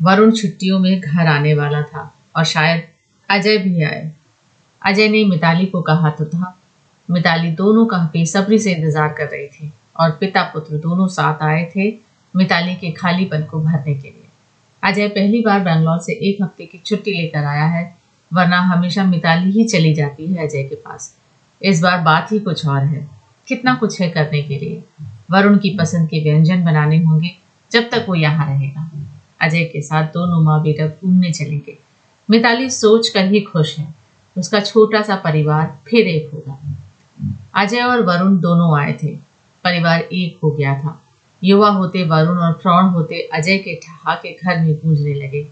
वरुण 0.00 0.30
छुट्टियों 0.32 0.78
में 0.78 1.00
घर 1.00 1.26
आने 1.26 1.54
वाला 1.54 1.82
था 1.82 2.12
और 2.36 2.44
शायद 2.44 2.82
अजय 3.28 3.56
भी 3.58 3.82
आए। 3.82 4.10
अजय 4.82 5.08
ने 5.08 5.24
मिताली 5.24 5.66
को 5.66 5.82
कहा 5.82 6.10
तो 6.10 6.24
था, 6.24 6.54
मिताली 7.08 7.50
दोनों 7.52 7.84
का 7.86 7.98
बेसब्री 8.12 8.58
से 8.58 8.72
इंतज़ार 8.72 9.08
कर 9.08 9.28
रही 9.28 9.46
थी 9.48 9.70
और 9.96 10.10
पिता 10.10 10.42
पुत्र 10.52 10.76
दोनों 10.78 11.06
साथ 11.08 11.42
आए 11.42 11.64
थे 11.76 11.90
मिताली 12.34 12.74
के 12.74 12.90
खालीपन 12.92 13.42
को 13.42 13.60
भरने 13.60 13.94
के 13.94 14.08
लिए। 14.08 14.27
अजय 14.84 15.08
पहली 15.08 15.40
बार 15.40 15.60
बैंगलोर 15.60 15.98
से 15.98 16.12
एक 16.12 16.42
हफ़्ते 16.42 16.66
की 16.66 16.78
छुट्टी 16.78 17.12
लेकर 17.12 17.44
आया 17.44 17.64
है, 17.64 17.96
वरना 18.32 18.60
हमेशा 18.60 19.04
मिताली 19.04 19.50
ही 19.50 19.64
चली 19.64 19.94
जाती 19.94 20.26
है 20.26 20.46
अजय 20.46 20.62
के 20.62 20.74
पास। 20.74 21.16
इस 21.62 21.80
बार 21.80 22.00
बात 22.00 22.32
ही 22.32 22.38
कुछ 22.38 22.66
और 22.66 22.84
है। 22.84 23.08
कितना 23.48 23.74
कुछ 23.74 24.00
है 24.00 24.08
करने 24.08 24.42
के 24.42 24.58
लिए। 24.58 24.82
वरुण 25.30 25.58
की 25.58 25.76
पसंद 25.78 26.08
के 26.08 26.20
व्यंजन 26.20 26.64
बनाने 26.64 27.04
होंगे, 27.04 27.30
जब 27.72 27.90
तक 27.90 28.06
वो 28.08 28.14
यहाँ 28.14 28.46
रहेगा। 28.46 28.90
अजय 29.40 29.64
के 29.64 29.82
साथ 29.82 30.04
दोनों 30.04 30.42
माँ 30.42 30.62
बेटा 30.62 30.86
घूमने 30.86 31.32
चलेंगे। 31.32 31.78
मिताली 32.30 32.70
सोच 32.70 33.08
कर 33.08 33.24
ही 33.24 33.40
खुश 33.40 33.78
है। 33.78 33.94
उसका 34.38 34.60
छोटा 34.60 35.02
सा 35.02 35.16
परिवार 35.16 35.78
फिर 35.86 36.06
एक 36.06 36.30
होगा। 36.34 36.58
अजय 37.62 37.80
और 37.80 38.02
वरुण 38.02 38.40
दोनों 38.40 38.78
आए 38.78 38.92
थे। 38.92 39.16
परिवार 39.64 40.00
एक 40.00 40.38
हो 40.44 40.50
गया 40.50 40.74
था। 40.74 41.02
युवा 41.44 41.68
होते 41.68 42.04
वरुण 42.04 42.38
और 42.38 42.52
प्रौण 42.52 42.84
होते 42.84 43.20
अजय 43.32 43.58
के 43.58 43.74
ठहाके 43.74 44.36
घर 44.44 44.58
में 44.58 44.74
गूंजने 44.74 45.14
लगे। 45.14 45.48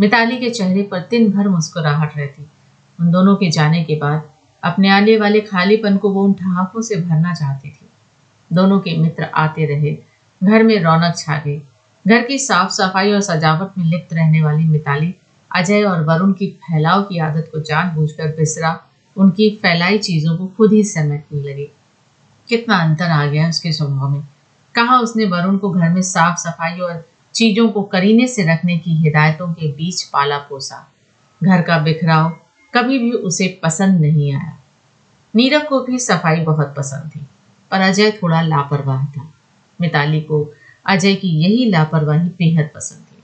मिताली 0.00 0.36
के 0.36 0.50
चेहरे 0.50 0.82
पर 0.82 0.98
दिन 0.98 1.32
भर 1.32 1.48
मुस्कुराहट 1.48 2.16
रहती। 2.16 2.46
उन 3.00 3.10
दोनों 3.10 3.36
के 3.36 3.50
जाने 3.50 3.84
के 3.84 3.96
बाद 3.96 4.22
अपने 4.64 4.88
आने 4.88 5.16
वाले 5.16 5.40
खालीपन 5.40 5.96
को 5.96 6.10
वो 6.10 6.24
उन 6.24 6.32
ठहाकों 6.32 6.82
से 6.82 6.96
भरना 6.96 7.34
चाहती 7.34 7.68
थी। 7.68 7.86
दोनों 8.52 8.78
के 8.78 8.96
मित्र 8.98 9.22
आते 9.22 9.64
रहे। 9.64 9.96
घर 10.42 10.62
में 10.62 10.82
रौनक 10.82 11.14
छा 11.16 11.36
गई। 11.36 11.62
घर 12.08 12.22
की 12.22 12.38
साफ़ 12.38 12.70
सफ़ाई 12.70 13.12
और 13.12 13.20
सजावट 13.20 13.78
में 13.78 13.84
लिप्त 13.84 14.14
रहने 14.14 14.42
वाली 14.42 14.64
मिताली, 14.64 15.14
अजय 15.54 15.82
और 15.82 16.04
वरुण 16.04 16.32
की 16.32 16.46
फैलाव 16.46 17.02
की 17.02 17.18
आदत 17.18 17.48
को 17.52 17.60
जानबूझकर 17.60 18.28
बिसरा। 18.28 18.80
उनकी 19.16 19.50
फैलाई 19.50 19.98
चीज़ों 19.98 20.36
को 20.38 20.46
खुद 20.46 20.72
ही 20.72 20.84
समेटने 20.84 21.42
लगी। 21.42 21.68
कितना 22.48 22.76
अंतर 22.76 23.04
आ 23.04 23.26
गया 23.26 23.48
उसके 23.48 23.72
स्वभाव 23.72 24.08
में। 24.08 24.26
कहा 24.74 24.98
उसने 24.98 25.24
वरुण 25.24 25.56
को 25.58 25.70
घर 25.70 25.88
में 25.88 26.02
साफ़ 26.02 26.36
सफ़ाई 26.38 26.78
और 26.78 27.04
चीज़ों 27.34 27.68
को 27.68 27.82
करीने 27.82 28.26
से 28.26 28.42
रखने 28.42 28.78
की 28.78 28.94
हिदायतों 28.94 29.52
के 29.52 29.68
बीच 29.68 30.02
पाला 30.02 30.38
पोसा। 30.38 30.86
घर 31.40 31.62
का 31.62 31.78
बिखराव 31.78 32.28
कभी 32.74 32.98
भी 32.98 33.12
उसे 33.12 33.48
पसंद 33.62 34.00
नहीं 34.00 34.32
आया। 34.34 34.56
नीरव 35.34 35.60
को 35.60 35.80
भी 35.80 35.98
सफ़ाई 35.98 36.40
बहुत 36.40 36.74
पसंद 36.76 37.10
थी, 37.10 37.26
पर 37.70 37.80
अजय 37.80 38.10
थोड़ा 38.12 38.40
लापरवाह 38.42 39.04
था। 39.04 39.32
मिताली 39.80 40.20
को 40.20 40.54
अजय 40.86 41.14
की 41.14 41.28
यही 41.28 41.70
लापरवाही 41.70 42.28
बेहद 42.28 42.70
पसंद 42.74 42.98
थी। 42.98 43.22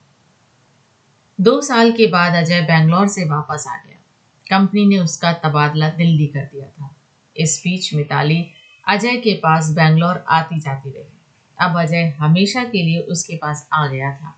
दो 1.39 1.61
साल 1.61 1.93
के 1.93 2.07
बाद 2.07 2.35
अजय 2.35 2.61
बैंगलोर 2.61 3.09
से 3.09 3.25
वापस 3.25 3.65
आ 3.69 3.77
गया। 3.77 3.99
कंपनी 4.47 4.87
ने 4.87 4.99
उसका 4.99 5.33
तबादला 5.33 5.89
दिल्ली 5.91 6.27
कर 6.27 6.45
दिया 6.45 6.67
था। 6.67 6.95
इस 7.37 7.61
बीच 7.65 7.95
मिताली 7.95 8.47
अजय 8.89 9.17
के 9.17 9.35
पास 9.35 9.71
बैंगलोर 9.71 10.25
आती 10.29 10.61
जाती 10.61 10.91
रही। 10.91 11.16
अब 11.61 11.79
अजय 11.79 12.17
हमेशा 12.21 12.65
के 12.65 12.83
लिए 12.83 12.99
उसके 12.99 13.37
पास 13.37 13.69
आ 13.73 13.87
गया 13.87 14.15
था। 14.15 14.37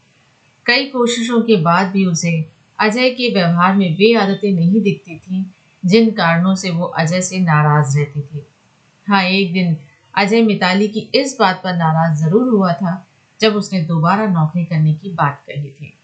कई 0.67 0.85
कोशिशों 0.85 1.43
के 1.43 1.57
बाद 1.57 1.87
भी 1.87 2.05
उसे 2.05 2.45
अजय 2.79 3.11
के 3.11 3.35
व्यवहार 3.35 3.75
में 3.75 3.97
वे 3.97 4.15
आदतें 4.15 4.53
नहीं 4.53 4.83
दिखती 4.83 5.17
थी, 5.17 5.53
जिन 5.85 6.11
कारणों 6.11 6.55
से 6.55 6.71
वो 6.71 6.85
अजय 6.85 7.21
से 7.21 7.39
नाराज़ 7.39 7.99
रहती 7.99 8.21
थी। 8.21 8.47
हाँ 9.07 9.25
एक 9.25 9.53
दिन 9.53 9.77
अजय 10.15 10.43
मिताली 10.43 10.89
की 10.89 11.01
इस 11.01 11.37
बात 11.41 11.61
पर 11.65 11.77
नाराज़ 11.77 12.25
ज़रूर 12.25 12.49
हुआ 12.49 12.73
था, 12.73 13.07
जब 13.41 13.55
उसने 13.55 13.81
दोबारा 13.81 14.27
नौकरी 14.27 14.65
करने 14.65 14.95
की 14.95 15.09
बात 15.09 15.45
कही 15.47 15.71
थी। 15.71 15.95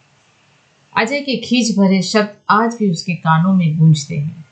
अजय 0.97 1.21
के 1.21 1.37
खींच 1.37 1.79
भरे 1.79 2.03
शब्द 2.03 2.37
आज 2.51 2.75
भी 2.75 2.91
उसके 2.91 3.15
कानों 3.15 3.55
में 3.55 3.79
गूंजते 3.79 4.17
हैं। 4.17 4.45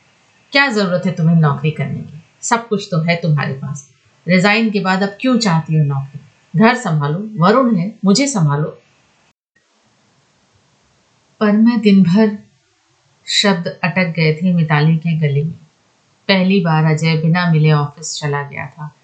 क्या 0.52 0.68
ज़रूरत 0.68 1.02
है 1.06 1.12
तुम्हें 1.12 1.36
नौकरी 1.36 1.70
करने 1.70 2.00
की? 2.00 2.22
सब 2.42 2.68
कुछ 2.68 2.88
तो 2.90 3.00
है 3.00 3.16
तुम्हारे 3.16 3.52
पास। 3.52 3.90
रिजाइन 4.28 4.70
के 4.70 4.80
बाद 4.80 5.02
अब 5.02 5.16
क्यों 5.20 5.38
चाहती 5.38 5.74
हो 5.74 5.84
नौकरी? 5.84 6.20
घर 6.56 6.74
संभालो, 6.74 7.44
वरुण 7.44 7.76
है, 7.76 7.98
मुझे 8.04 8.26
संभालो। 8.26 8.78
पर 11.40 11.52
मैं 11.52 11.80
दिन 11.80 12.02
भर 12.02 12.38
शब्द 13.26 13.66
अटक 13.84 14.12
गए 14.16 14.34
थे 14.34 14.54
मिताली 14.54 14.96
के 14.96 15.18
गले 15.18 15.44
में। 15.44 15.54
पहली 16.28 16.60
बार 16.60 16.84
अजय 16.84 17.16
बिना 17.16 17.50
मिले 17.52 17.72
ऑफ़िस 17.72 18.20
चला 18.20 18.42
गया 18.42 18.66
था। 18.66 18.94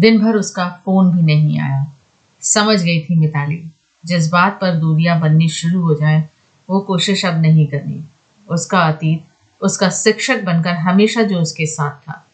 दिन 0.00 0.18
भर 0.18 0.36
उसका 0.36 0.68
फ़ोन 0.84 1.16
भी 1.16 1.22
नहीं 1.22 1.60
आया। 1.60 1.92
समझ 2.40 2.82
गई 2.82 3.00
थी 3.00 3.14
मिताली, 3.14 3.70
जिस 4.06 4.28
बात 4.28 4.58
पर 4.60 4.74
दूरियाँ 4.74 5.20
बननी 5.20 5.48
शुरू 5.48 5.82
हो 5.82 5.94
जाए, 5.94 6.28
वो 6.70 6.80
कोशिश 6.80 7.24
अब 7.24 7.40
नहीं 7.40 7.66
करनी। 7.66 8.04
उसका 8.48 8.80
अतीत, 8.80 9.24
उसका 9.60 9.90
शिक्षक 9.90 10.42
बनकर 10.42 10.74
हमेशा 10.74 11.22
जो 11.22 11.40
उसके 11.40 11.66
साथ 11.66 11.90
था। 11.90 12.26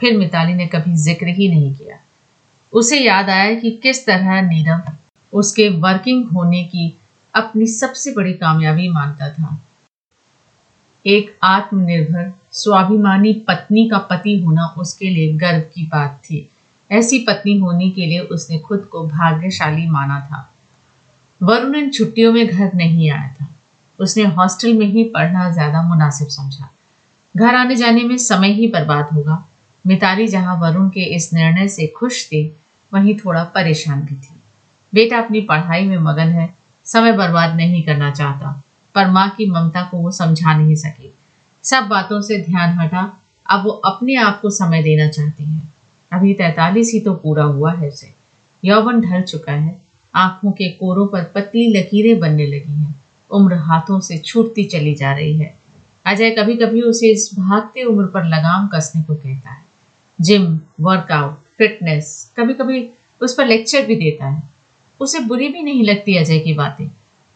फिर 0.00 0.16
मिताली 0.16 0.54
ने 0.54 0.66
कभी 0.66 0.96
ज़िक्र 0.96 1.26
ही 1.26 1.48
नहीं 1.48 1.74
किया। 1.74 1.96
उसे 2.72 2.98
याद 3.00 3.30
आया 3.30 3.54
कि 3.54 3.70
किस 3.70 4.06
तरह 4.06 4.40
नीरव 4.42 4.92
उसके 5.32 5.68
वर्किंग 5.68 6.28
होने 6.28 6.64
की 6.64 6.98
अपनी 7.34 7.66
सबसे 7.66 8.12
बड़ी 8.12 8.32
कामयाबी 8.32 8.88
मानता 8.88 9.28
था। 9.28 9.60
एक 11.06 11.38
आत्मनिर्भर, 11.42 12.32
स्वाभिमानी 12.52 13.32
पत्नी 13.32 13.88
का 13.88 13.98
पति 13.98 14.38
होना 14.38 14.66
उसके 14.78 15.08
लिए 15.08 15.32
गर्व 15.32 15.60
की 15.60 15.86
बात 15.86 16.20
थी। 16.24 16.50
ऐसी 16.92 17.18
पत्नी 17.18 17.58
होने 17.58 17.90
के 17.90 18.06
लिए 18.06 18.20
उसने 18.20 18.58
खुद 18.58 18.80
को 18.80 19.06
भाग्यशाली 19.06 19.86
माना 19.86 20.20
था। 20.20 20.54
वरुण 21.42 21.74
इन 21.74 21.90
छुट्टियों 21.90 22.32
में 22.32 22.46
घर 22.46 22.72
नहीं 22.74 23.10
आया 23.10 23.34
था। 23.40 23.48
उसने 23.98 24.24
हॉस्टल 24.24 24.72
में 24.72 24.86
ही 24.86 25.04
पढ़ना 25.04 25.50
ज़्यादा 25.50 25.82
मुनासिब 25.82 26.28
समझा। 26.28 26.70
घर 27.36 27.54
आने 27.54 27.76
जाने 27.76 28.02
में 28.02 28.16
समय 28.16 28.48
ही 28.48 28.68
बर्बाद 28.68 29.08
होगा। 29.12 29.44
मिताली 29.86 30.28
जहाँ 30.28 30.56
वरुण 30.56 30.88
के 30.88 31.00
इस 31.00 31.32
निर्णय 31.32 31.68
से 31.68 31.86
खुश 31.86 32.26
थी 32.26 32.56
वहीं 32.94 33.14
थोड़ा 33.14 33.44
परेशान 33.44 34.00
भी 34.00 34.14
थी। 34.14 34.40
बेटा 34.94 35.18
अपनी 35.18 35.40
पढ़ाई 35.40 35.86
में 35.86 35.98
मगन 35.98 36.28
है, 36.28 36.54
समय 36.84 37.12
बर्बाद 37.12 37.54
नहीं 37.56 37.82
करना 37.82 38.10
चाहता, 38.10 38.62
पर 38.94 39.06
माँ 39.06 39.30
की 39.30 39.50
ममता 39.50 39.82
को 39.82 39.96
वो 39.96 40.10
समझा 40.10 40.56
नहीं 40.56 40.74
सकी। 40.74 41.14
सब 41.62 41.82
बातों 41.82 42.20
से 42.20 42.38
ध्यान 42.38 42.78
हटा, 42.78 43.20
अब 43.50 43.64
वो 43.64 43.70
अपने 43.70 44.14
आप 44.14 44.40
को 44.40 44.50
समय 44.50 44.82
देना 44.82 45.08
चाहती 45.08 45.44
है। 45.44 45.62
अभी 46.12 46.34
तैतालीस 46.34 46.90
ही 46.94 47.00
तो 47.00 47.14
पूरा 47.14 47.44
हुआ 47.44 47.72
है 47.72 47.88
उसे। 47.88 48.14
यौवन 48.64 49.00
ढल 49.00 49.22
चुका 49.22 49.52
है, 49.52 49.82
आँखों 50.14 50.52
के 50.52 50.68
कोरों 50.70 51.06
पर 51.06 51.22
पतली 51.24 51.78
लकीरें 51.78 52.18
बनने 52.20 52.46
लगी 52.46 52.72
हैं। 52.72 53.00
उम्र 53.30 53.54
हाथों 53.54 54.00
से 54.00 54.18
छूटती 54.18 54.64
चली 54.64 54.94
जा 54.94 55.12
रही 55.12 55.38
है। 55.38 55.54
अजय 56.06 56.30
कभी 56.30 56.54
कभी 56.54 56.82
उसे 56.82 57.12
इस 57.12 57.30
भागते 57.38 57.82
उम्र 57.82 58.06
पर 58.06 58.24
लगाम 58.24 58.68
कसने 58.68 59.02
को 59.02 59.14
कहता 59.14 59.50
है। 59.50 59.64
जिम, 60.20 60.60
वर्कआउट 60.80 61.39
फिटनेस 61.60 62.34
कभी 62.36 62.54
कभी 62.54 62.88
उस 63.20 63.34
पर 63.34 63.46
लेक्चर 63.46 63.86
भी 63.86 63.96
देता 63.96 64.26
है। 64.26 64.42
उसे 65.00 65.20
बुरी 65.20 65.48
भी 65.48 65.62
नहीं 65.62 65.84
लगती 65.84 66.16
अजय 66.16 66.38
की 66.38 66.52
बातें। 66.52 66.90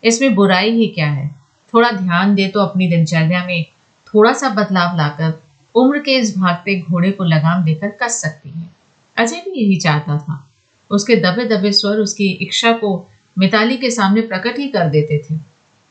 इसमें 0.05 0.35
बुराई 0.35 0.71
ही 0.71 0.87
क्या 0.87 1.07
है? 1.07 1.29
थोड़ा 1.75 1.91
ध्यान 1.91 2.35
दे 2.35 2.49
तो 2.49 2.61
अपनी 2.61 2.89
दिनचर्या 2.89 3.45
में 3.45 3.65
थोड़ा 4.07 4.33
सा 4.33 4.49
बदलाव 4.49 4.97
लाकर 4.97 5.43
उम्र 5.75 5.99
के 5.99 6.17
इस 6.19 6.39
भागते 6.39 6.81
घोड़े 6.81 7.11
को 7.11 7.25
लगाम 7.25 7.65
देकर 7.65 7.89
कस 7.89 8.21
सकती 8.23 8.51
है। 8.51 8.69
अजय 9.17 9.37
भी 9.37 9.65
यही 9.65 9.77
चाहता 9.77 10.19
था। 10.19 10.51
उसके 10.91 11.17
दबे 11.17 11.45
दबे 11.45 11.73
स्वर 11.73 11.97
उसकी 11.97 12.29
इच्छा 12.43 12.73
को 12.73 13.09
मिताली 13.39 13.77
के 13.77 13.91
सामने 13.91 14.21
प्रकट 14.21 14.59
ही 14.59 14.69
कर 14.69 14.89
देते 14.89 15.19
थे। 15.19 15.39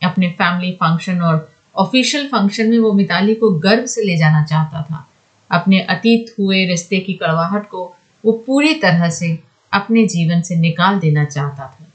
अपने 0.03 0.29
फैमिली 0.31 0.71
फ़ंक्शन 0.71 1.21
और 1.21 1.51
ऑफिशियल 1.75 2.27
फ़ंक्शन 2.27 2.69
में 2.69 2.79
वो 2.79 2.93
मिताली 2.93 3.35
को 3.35 3.49
गर्व 3.49 3.85
से 3.85 4.03
ले 4.03 4.17
जाना 4.17 4.43
चाहता 4.43 4.81
था। 4.81 5.07
अपने 5.51 5.79
अतीत 5.79 6.35
हुए 6.39 6.65
रिश्ते 6.65 6.99
की 6.99 7.13
कड़वाहट 7.13 7.69
को 7.69 7.95
वो 8.25 8.31
पूरी 8.31 8.73
तरह 8.73 9.09
से 9.09 9.39
अपने 9.73 10.07
जीवन 10.07 10.41
से 10.41 10.55
निकाल 10.55 10.99
देना 10.99 11.25
चाहता 11.25 11.67
था। 11.67 11.87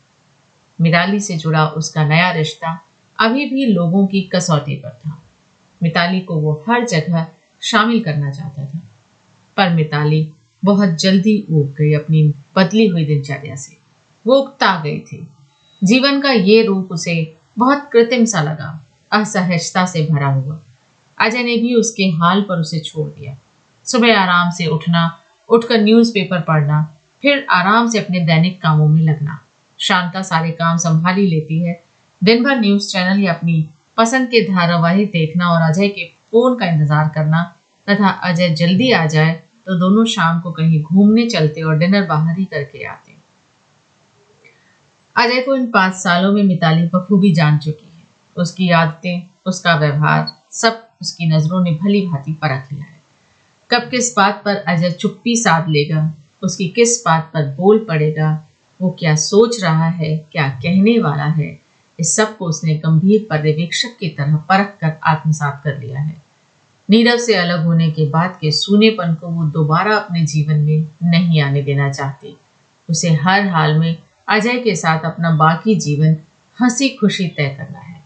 मिताली 0.80 1.20
से 1.20 1.36
जुड़ा 1.36 1.66
उसका 1.66 2.08
नया 2.08 2.30
रिश्ता 2.30 2.84
अभी 3.20 3.46
भी 3.46 3.66
लोगों 3.66 4.06
की 4.06 4.22
कसौटी 4.22 4.76
पर 4.76 4.90
था। 4.90 5.22
मिताली 5.82 6.20
को 6.20 6.34
वो 6.34 6.64
हर 6.68 6.86
जगह 6.86 7.26
शामिल 7.60 8.04
करना 8.04 8.30
चाहता 8.30 8.64
था। 8.64 8.82
पर 9.56 9.70
मिताली 9.70 10.32
बहुत 10.64 10.88
जल्दी 10.88 11.46
उग 11.50 11.74
गई 11.78 11.92
अपनी 11.92 12.34
बदली 12.56 12.86
हुई 12.86 13.04
दिनचर्या 13.04 13.56
से। 13.56 13.76
वो 14.26 14.34
उगता 14.34 14.82
गई 14.82 15.00
थी। 15.00 15.28
जीवन 15.84 16.20
का 16.20 16.30
ये 16.30 16.64
रूप 16.64 16.88
उसे 16.92 17.36
बहुत 17.58 17.90
कृत्रिम 17.92 18.24
सा 18.24 18.42
लगा 18.42 18.86
असहजता 19.12 19.86
से 19.86 20.06
भरा 20.10 20.26
हुआ। 20.26 20.60
अजय 21.18 21.42
ने 21.42 21.56
भी 21.56 21.74
उसके 21.74 22.02
हाल 22.02 22.42
पर 22.42 22.58
उसे 22.58 22.80
छोड़ 22.80 23.08
दिया। 23.08 23.38
सुबह 23.84 24.18
आराम 24.18 24.50
से 24.50 24.66
उठना 24.66 25.22
उठकर 25.48 25.80
न्यूज़पेपर 25.80 26.40
पढ़ना, 26.40 26.82
फिर 27.22 27.46
आराम 27.50 27.88
से 27.88 27.98
अपने 27.98 28.20
दैनिक 28.26 28.60
कामों 28.62 28.88
में 28.88 29.00
लगना। 29.02 29.38
शांता 29.80 30.22
सारे 30.22 30.50
काम 30.52 30.76
संभाली 30.78 31.26
लेती 31.26 31.58
है। 31.58 31.80
दिन 32.22 32.44
भर 32.44 32.56
न्यूज़ 32.56 32.88
चैनल 32.88 33.20
या 33.20 33.32
अपनी 33.32 33.68
पसंद 33.98 34.28
के 34.28 34.40
धारावाहिक 34.44 35.10
देखना 35.10 35.48
और 35.50 35.62
अजय 35.62 35.88
के 35.88 36.04
फ़ोन 36.32 36.56
का 36.56 36.66
इंतज़ार 36.66 37.08
करना, 37.08 37.42
तथा 37.86 38.08
अजय 38.08 38.48
जल्दी 38.50 38.90
आ 38.92 39.04
जाए 39.06 39.32
तो 39.66 39.74
दोनों 39.78 40.04
शाम 40.06 40.40
को 40.40 40.50
कहीं 40.52 40.82
घूमने 40.82 41.28
चलते 41.28 41.62
और 41.62 41.78
डिनर 41.78 42.06
बाहर 42.06 42.38
ही 42.38 42.44
करके 42.44 42.84
आते। 42.84 43.16
अजय 45.16 45.40
को 45.40 45.54
इन 45.56 45.66
पाँच 45.70 45.94
सालों 45.94 46.32
में 46.32 46.42
मिताली 46.42 46.86
बखूबी 46.86 47.30
जान 47.32 47.58
चुकी 47.58 47.86
है। 47.86 48.06
उसकी 48.36 48.70
आदतें, 48.72 49.22
उसका 49.46 49.74
व्यवहार, 49.76 50.26
सब 50.52 50.86
उसकी 51.00 51.26
नज़रों 51.26 51.62
ने 51.64 51.70
भली 51.74 52.06
भांति 52.06 52.32
परख 52.32 52.72
लिया 52.72 52.84
है। 52.84 52.97
कब 53.70 53.80
किस 53.80 54.16
बात 54.16 54.42
पर 54.44 54.56
अजय 54.56 54.90
चुप्पी 54.90 55.36
साध 55.36 55.68
लेगा? 55.68 56.14
उसकी 56.42 56.68
किस 56.68 57.02
बात 57.06 57.30
पर 57.34 57.42
बोल 57.42 57.86
पड़ेगा? 57.88 58.46
वो 58.82 58.96
क्या 58.98 59.14
सोच 59.14 59.62
रहा 59.62 59.88
है? 59.88 60.26
क्या 60.32 60.48
कहने 60.48 60.98
वाला 60.98 61.24
है? 61.24 61.60
इस 62.00 62.16
सबको 62.16 62.44
उसने 62.44 62.74
गंभीर 62.74 63.26
पर्यवेक्षक 63.30 63.88
की 64.00 64.08
तरह 64.08 64.36
परख 64.36 64.78
कर 64.80 64.92
आत्मसात 65.04 65.60
कर 65.64 65.78
लिया 65.78 66.00
है। 66.00 66.16
नीरव 66.90 67.16
से 67.16 67.34
अलग 67.34 67.64
होने 67.64 67.90
के 67.90 68.08
बाद 68.08 68.38
के 68.40 68.50
सूनेपन 68.50 69.14
को 69.14 69.26
वो 69.26 69.44
दोबारा 69.44 69.96
अपने 69.96 70.26
जीवन 70.26 70.58
में 70.58 70.86
नहीं 71.02 71.40
आने 71.40 71.62
देना 71.62 71.92
चाहती। 71.92 72.36
उसे 72.90 73.12
हर 73.12 73.46
हाल 73.46 73.78
में 73.78 73.96
अजय 74.28 74.58
के 74.58 74.76
साथ 74.76 75.04
अपना 75.04 75.30
बाकी 75.30 75.74
जीवन 75.74 76.16
हँसी 76.60 76.88
खुशी 76.88 77.28
तय 77.28 77.48
करना 77.48 77.78
है। 77.78 78.02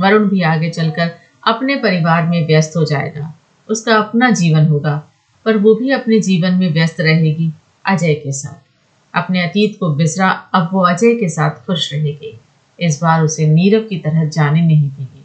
वरुण 0.00 0.28
भी 0.28 0.42
आगे 0.42 0.70
चलकर 0.70 1.10
अपने 1.46 1.76
परिवार 1.76 2.26
में 2.26 2.46
व्यस्त 2.46 2.72
हो 2.76 2.84
जाएगा। 2.84 3.34
उसका 3.70 3.96
अपना 3.96 4.30
जीवन 4.30 4.66
होगा, 4.66 5.08
पर 5.44 5.56
वो 5.56 5.74
भी 5.74 5.90
अपने 5.90 6.20
जीवन 6.20 6.54
में 6.54 6.72
व्यस्त 6.72 7.00
रहेगी, 7.00 7.52
अजय 7.84 8.14
के 8.14 8.32
साथ। 8.32 8.66
अपने 9.14 9.42
अतीत 9.42 9.76
को 9.80 9.94
बिसरा, 9.94 10.28
अब 10.28 10.70
वो 10.72 10.80
अजय 10.80 11.14
के 11.14 11.28
साथ 11.28 11.50
खुश 11.50 11.92
रहेगी। 11.92 12.40
इस 12.80 13.00
बार 13.02 13.22
उसे 13.22 13.46
नीरव 13.46 13.82
की 13.82 13.98
तरह 13.98 14.24
जाने 14.24 14.60
नहीं 14.60 14.90
देगी। 14.90 15.24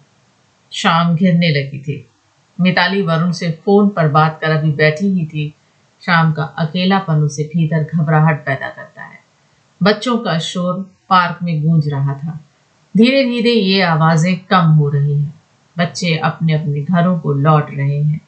शाम 0.72 1.16
घिरने 1.16 1.50
लगी 1.50 1.80
थी। 1.80 2.08
मिताली 2.62 3.02
वरुण 3.02 3.32
से 3.32 3.52
फ़ोन 3.52 3.90
पर 3.90 4.08
बात 4.08 4.40
कर 4.42 4.52
अभी 4.52 4.72
बैठी 4.72 5.08
ही 5.08 5.26
थी। 5.26 5.54
शाम 6.06 6.34
का 6.34 6.44
अकेलापन 6.44 7.16
उसे 7.16 7.44
भीतर 7.44 7.84
घबराहट 7.84 8.46
पैदा 8.46 8.70
करता 8.70 9.04
है। 9.04 9.20
बच्चों 9.84 10.18
का 10.18 10.40
शोर 10.40 10.92
पार्क 11.10 11.40
में 11.44 11.64
गूंज 11.64 11.88
रहा 11.88 12.14
था। 12.14 12.40
धीरे 12.98 13.24
धीरे 13.24 13.52
ये 13.52 13.82
आवाज़ें 13.82 14.40
कम 14.40 14.66
हो 14.66 14.90
रही 14.90 15.18
हैं। 15.18 15.42
बच्चे 15.78 16.18
अपने 16.18 16.54
अपने 16.54 16.82
घरों 16.82 17.20
को 17.20 17.34
लौट 17.34 17.68
रहे 17.72 18.04
हैं। 18.04 18.22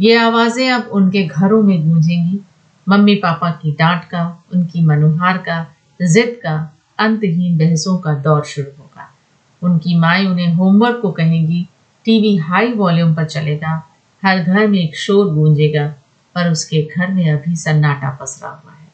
ये 0.00 0.16
आवाज़ें 0.16 0.70
अब 0.70 0.88
उनके 0.92 1.22
घरों 1.22 1.62
में 1.62 1.88
गूंजेंगी। 1.88 2.40
मम्मी 2.88 3.14
पापा 3.14 3.50
की 3.50 3.72
डांट 3.72 4.04
का, 4.04 4.44
उनकी 4.54 4.80
मनोहार 4.80 5.38
का, 5.38 5.66
जिद 6.02 6.40
का, 6.42 6.76
अंतहीन 6.98 7.58
बहसों 7.58 7.98
का 7.98 8.14
दौर 8.14 8.44
शुरू 8.44 8.78
होगा। 8.78 9.14
उनकी 9.62 9.98
माए 9.98 10.24
उन्हें 10.24 10.54
होमवर्क 10.54 10.98
को 11.02 11.10
कहेगी, 11.10 11.68
टीवी 12.04 12.36
हाई 12.36 12.72
वॉल्यूम 12.72 13.14
पर 13.14 13.24
चलेगा, 13.24 13.88
हर 14.24 14.42
घर 14.42 14.66
में 14.66 14.78
एक 14.78 14.96
शोर 14.96 15.34
गूंजेगा 15.34 15.94
पर 16.34 16.50
उसके 16.50 16.88
घर 16.96 17.10
में 17.10 17.30
अभी 17.30 17.56
सन्नाटा 17.56 18.10
पसरा 18.10 18.48
हुआ 18.48 18.72
है। 18.72 18.88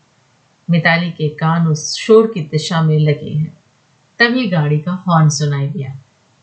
मिताली 0.71 1.11
के 1.11 1.29
कान 1.29 1.67
उस 1.67 1.97
शोर 1.97 2.27
की 2.27 2.41
दिशा 2.41 2.83
में 2.83 2.99
लगे 2.99 3.31
हैं। 3.31 3.59
तभी 4.19 4.49
गाड़ी 4.49 4.79
का 4.79 4.93
हॉर्न 4.93 5.29
सुनाई 5.29 5.67
दिया। 5.67 5.99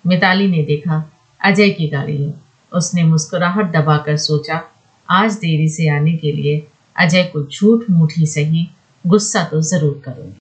मिताली 0.08 0.48
ने 0.48 0.64
देखा, 0.64 1.12
अजय 1.44 1.70
की 1.70 1.88
गाड़ी 1.88 2.24
है। 2.24 2.47
उसने 2.72 3.04
मुस्कुराहट 3.04 3.72
दबाकर 3.72 4.18
सोचा, 4.18 4.62
आज 5.10 5.36
देरी 5.36 5.68
से 5.70 5.88
आने 5.90 6.14
के 6.14 6.32
लिए 6.32 6.66
अजय 6.96 7.24
को 7.34 7.44
झूठ 7.44 7.90
मूठ 7.90 8.14
ही 8.18 8.26
सही 8.26 8.68
गुस्सा 9.06 9.44
तो 9.44 9.62
ज़रूर 9.62 10.02
करूँगी। 10.06 10.38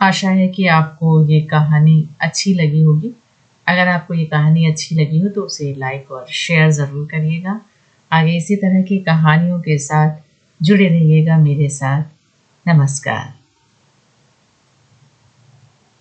आशा 0.00 0.30
है 0.30 0.48
कि 0.48 0.66
आपको 0.68 1.22
ये 1.28 1.40
कहानी 1.50 2.08
अच्छी 2.20 2.54
लगी 2.54 2.82
होगी। 2.82 3.12
अगर 3.66 3.88
आपको 3.88 4.14
ये 4.14 4.24
कहानी 4.26 4.66
अच्छी 4.66 4.94
लगी 4.94 5.20
हो 5.20 5.28
तो 5.28 5.42
उसे 5.42 5.72
लाइक 5.74 6.10
और 6.10 6.26
शेयर 6.34 6.70
ज़रूर 6.72 7.06
करिएगा। 7.06 7.60
आगे 8.10 8.36
इसी 8.36 8.56
तरह 8.56 8.82
की 8.82 8.98
कहानियों 9.04 9.60
के 9.60 9.78
साथ 9.78 10.18
जुड़े 10.60 10.88
रहिएगा 10.88 11.38
मेरे 11.38 11.68
साथ। 11.68 12.04
नमस्कार। 12.66 13.35